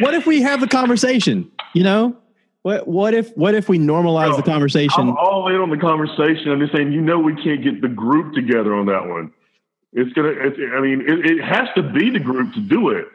[0.00, 1.50] what if we have a conversation?
[1.74, 2.16] You know?
[2.62, 5.00] What what if what if we normalize the conversation?
[5.00, 6.50] I'm all in on the conversation.
[6.50, 9.32] I'm just saying, you know, we can't get the group together on that one.
[9.92, 10.30] It's gonna.
[10.30, 13.06] It's, I mean, it, it has to be the group to do it.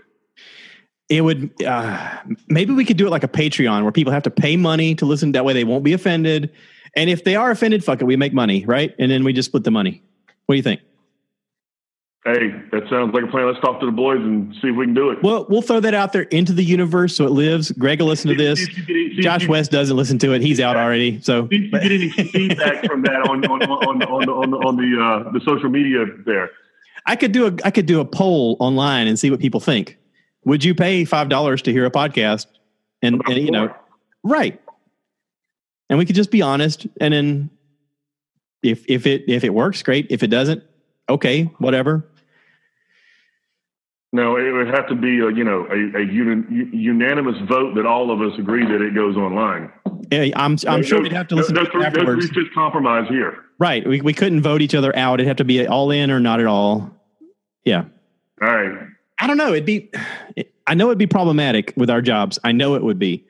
[1.09, 2.17] It would uh,
[2.47, 5.05] maybe we could do it like a Patreon where people have to pay money to
[5.05, 5.33] listen.
[5.33, 6.51] That way they won't be offended.
[6.95, 8.95] And if they are offended, fuck it, we make money, right?
[8.97, 10.03] And then we just split the money.
[10.45, 10.81] What do you think?
[12.25, 13.47] Hey, that sounds like a plan.
[13.47, 15.21] Let's talk to the boys and see if we can do it.
[15.21, 17.71] Well, we'll throw that out there into the universe so it lives.
[17.73, 18.59] Greg will listen to this.
[18.59, 20.41] See if you get any- see if Josh West doesn't listen to it.
[20.41, 21.19] He's out already.
[21.21, 24.75] So if you get any feedback from that on on on on, on, the, on
[24.77, 26.49] the uh, the social media there.
[27.05, 29.97] I could do a I could do a poll online and see what people think.
[30.45, 32.47] Would you pay five dollars to hear a podcast?
[33.01, 33.75] And, and you know,
[34.23, 34.61] right.
[35.89, 36.87] And we could just be honest.
[37.01, 37.49] And then
[38.61, 40.07] if if it if it works, great.
[40.09, 40.63] If it doesn't,
[41.09, 42.07] okay, whatever.
[44.13, 48.11] No, it would have to be a you know a, a unanimous vote that all
[48.11, 49.71] of us agree that it goes online.
[50.11, 52.31] Yeah, I'm I'm sure we'd have to listen no, to no, afterwards.
[52.31, 53.43] No, just compromise here.
[53.57, 53.85] Right.
[53.87, 55.15] We we couldn't vote each other out.
[55.15, 56.91] It'd have to be all in or not at all.
[57.65, 57.85] Yeah.
[58.39, 58.87] All right.
[59.17, 59.51] I don't know.
[59.51, 59.89] It'd be.
[60.67, 62.37] I know it'd be problematic with our jobs.
[62.43, 63.25] I know it would be.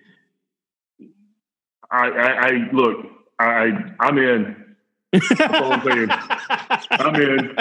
[1.89, 3.05] I, I, I look.
[3.39, 3.69] I,
[4.01, 4.75] I'm in.
[5.13, 6.09] That's all I'm.
[6.91, 7.55] I'm in.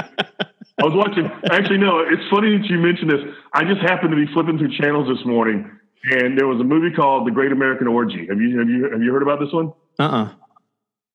[0.82, 1.30] I was watching.
[1.52, 2.00] Actually, no.
[2.00, 3.20] It's funny that you mentioned this.
[3.54, 5.70] I just happened to be flipping through channels this morning,
[6.10, 8.26] and there was a movie called The Great American Orgy.
[8.28, 9.72] Have you have you have you heard about this one?
[10.00, 10.02] Uh.
[10.02, 10.32] uh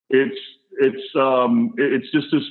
[0.10, 0.40] It's
[0.80, 2.44] it's um it's just this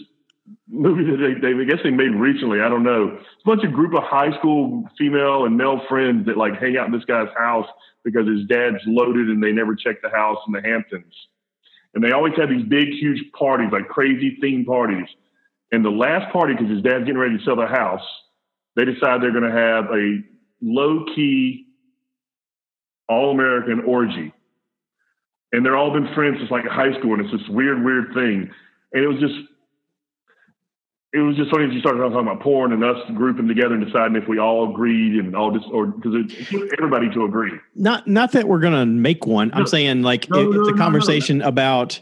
[0.69, 2.61] movie that they, they I guess they made recently.
[2.61, 3.17] I don't know.
[3.17, 6.77] It's a bunch of group of high school female and male friends that like hang
[6.77, 7.67] out in this guy's house
[8.05, 11.15] because his dad's loaded and they never check the house in the Hamptons.
[11.95, 15.09] And they always have these big, huge parties, like crazy theme parties.
[15.73, 18.03] And the last party, because his dad's getting ready to sell the house,
[18.77, 20.19] they decide they're going to have a
[20.63, 21.67] low key,
[23.09, 24.33] all American orgy.
[25.53, 28.51] And they're all been friends since like high school, and it's this weird, weird thing.
[28.93, 29.35] And it was just
[31.17, 33.87] it was just funny as you started talking about porn and us grouping together and
[33.87, 37.53] deciding if we all agreed and all just or because it everybody to agree.
[37.75, 39.49] Not, not that we're going to make one.
[39.49, 39.55] No.
[39.55, 42.01] I'm saying like no, it, it's no, a conversation about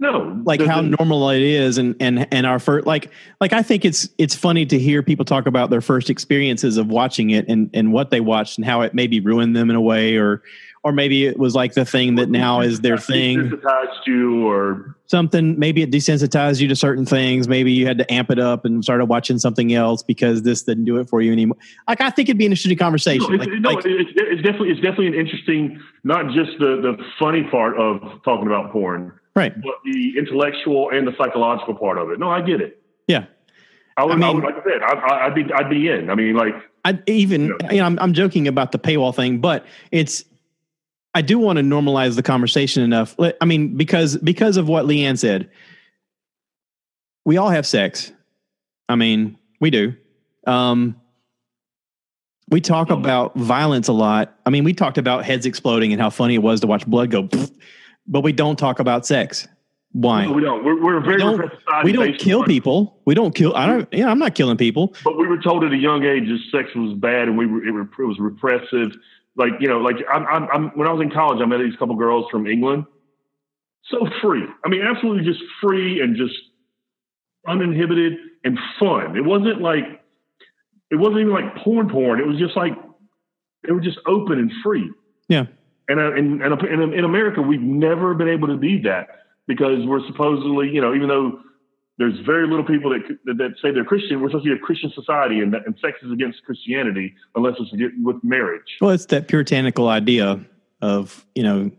[0.00, 3.84] no, like how normal it is, and and and our first like like I think
[3.84, 7.70] it's it's funny to hear people talk about their first experiences of watching it and
[7.74, 10.42] and what they watched and how it maybe ruined them in a way or
[10.84, 13.38] or maybe it was like the thing that now is their thing.
[13.38, 15.58] Desensitized you, or something.
[15.58, 17.48] Maybe it desensitized you to certain things.
[17.48, 20.84] Maybe you had to amp it up and started watching something else because this didn't
[20.84, 21.56] do it for you anymore.
[21.88, 23.26] Like I think it'd be an interesting conversation.
[23.28, 26.80] No, it's, like, no, like, it's, it's definitely it's definitely an interesting, not just the
[26.80, 29.54] the funny part of talking about porn, right?
[29.60, 32.18] But the intellectual and the psychological part of it.
[32.18, 32.82] No, I get it.
[33.06, 33.26] Yeah.
[33.96, 36.10] I would, I mean, I would, like I said, I, would be, I'd be in.
[36.10, 36.54] I mean, like,
[36.84, 40.24] I even, you know, you know I'm, I'm joking about the paywall thing, but it's,
[41.14, 43.16] I do want to normalize the conversation enough.
[43.40, 45.50] I mean, because because of what LeeAnn said,
[47.24, 48.12] we all have sex.
[48.88, 49.94] I mean, we do.
[50.46, 51.00] Um,
[52.50, 54.38] we talk about violence a lot.
[54.46, 57.10] I mean, we talked about heads exploding and how funny it was to watch blood
[57.10, 57.28] go,
[58.08, 59.46] but we don't talk about sex.
[59.92, 60.26] Why?
[60.26, 60.64] No, we don't.
[60.64, 63.00] We're, we're very we don't, we don't kill people.
[63.06, 63.54] We don't kill.
[63.56, 63.88] I don't.
[63.92, 64.94] Yeah, I'm not killing people.
[65.04, 67.64] But we were told at a young age that sex was bad and we were,
[67.66, 68.92] it, it was repressive
[69.38, 71.76] like you know, like I'm, I'm, I'm, when I was in college, I met these
[71.76, 72.84] couple girls from England.
[73.84, 74.42] So free.
[74.66, 76.34] I mean, absolutely just free and just
[77.46, 79.16] uninhibited and fun.
[79.16, 79.84] It wasn't like
[80.90, 82.20] it wasn't even like porn porn.
[82.20, 82.72] It was just like
[83.64, 84.90] they were just open and free.
[85.28, 85.46] Yeah.
[85.88, 89.08] And uh, in, in, in America, we've never been able to be that
[89.46, 91.40] because we're supposedly, you know, even though
[91.98, 94.20] there's very little people that, that say they're Christian.
[94.20, 97.72] We're supposed to be a Christian society, and, and sex is against Christianity unless it's
[98.02, 98.76] with marriage.
[98.80, 100.40] Well, it's that puritanical idea
[100.80, 101.70] of you know,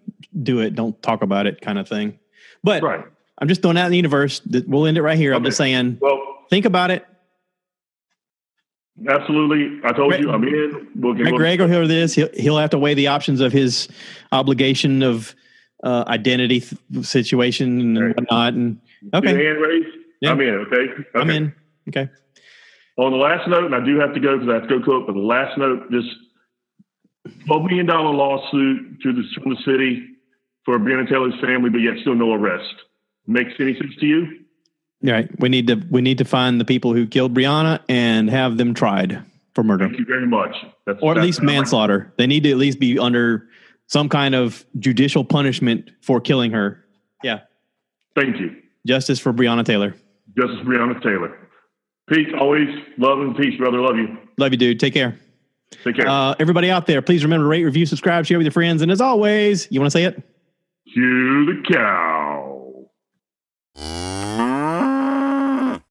[0.43, 2.19] do it, don't talk about it, kind of thing.
[2.63, 3.05] But right.
[3.37, 4.41] I'm just throwing out in the universe.
[4.67, 5.31] We'll end it right here.
[5.31, 5.37] Okay.
[5.37, 5.99] I'm just saying.
[6.01, 7.05] Well, think about it.
[9.07, 10.87] Absolutely, I told Greg, you I'm in.
[10.95, 12.13] We'll, Greg, Greg will hear this.
[12.13, 13.87] He'll, he'll have to weigh the options of his
[14.31, 15.35] obligation of
[15.83, 18.53] uh, identity th- situation and whatnot.
[18.53, 18.81] And
[19.13, 19.87] okay, hand raised.
[20.21, 20.31] Yeah.
[20.31, 20.55] I'm in.
[20.55, 20.75] Okay?
[20.75, 21.03] okay.
[21.15, 21.55] I'm in.
[21.87, 22.09] Okay.
[22.97, 24.85] On the last note, and I do have to go because I have to go
[24.85, 26.03] cook, but the last note, this
[27.47, 30.05] $12 million lawsuit to the, from the city
[30.65, 32.73] for Breonna Taylor's family, but yet still no arrest.
[33.27, 34.39] Makes any sense to you?
[35.01, 35.29] Right.
[35.39, 38.73] We need to we need to find the people who killed Breonna and have them
[38.73, 39.23] tried
[39.55, 39.87] for murder.
[39.87, 40.55] Thank you very much.
[40.85, 42.13] That's, or at least manslaughter.
[42.17, 43.47] They need to at least be under
[43.87, 46.83] some kind of judicial punishment for killing her.
[47.23, 47.41] Yeah.
[48.15, 48.55] Thank you.
[48.85, 49.95] Justice for Breonna Taylor.
[50.37, 51.35] Justice Breonna Taylor.
[52.09, 53.79] Peace, always love and peace, brother.
[53.79, 54.17] Love you.
[54.37, 54.79] Love you, dude.
[54.79, 55.17] Take care.
[55.83, 56.07] Take care.
[56.07, 58.81] Uh, everybody out there, please remember to rate, review, subscribe, share with your friends.
[58.81, 60.15] And as always, you want to say it?
[60.15, 62.18] To the cow.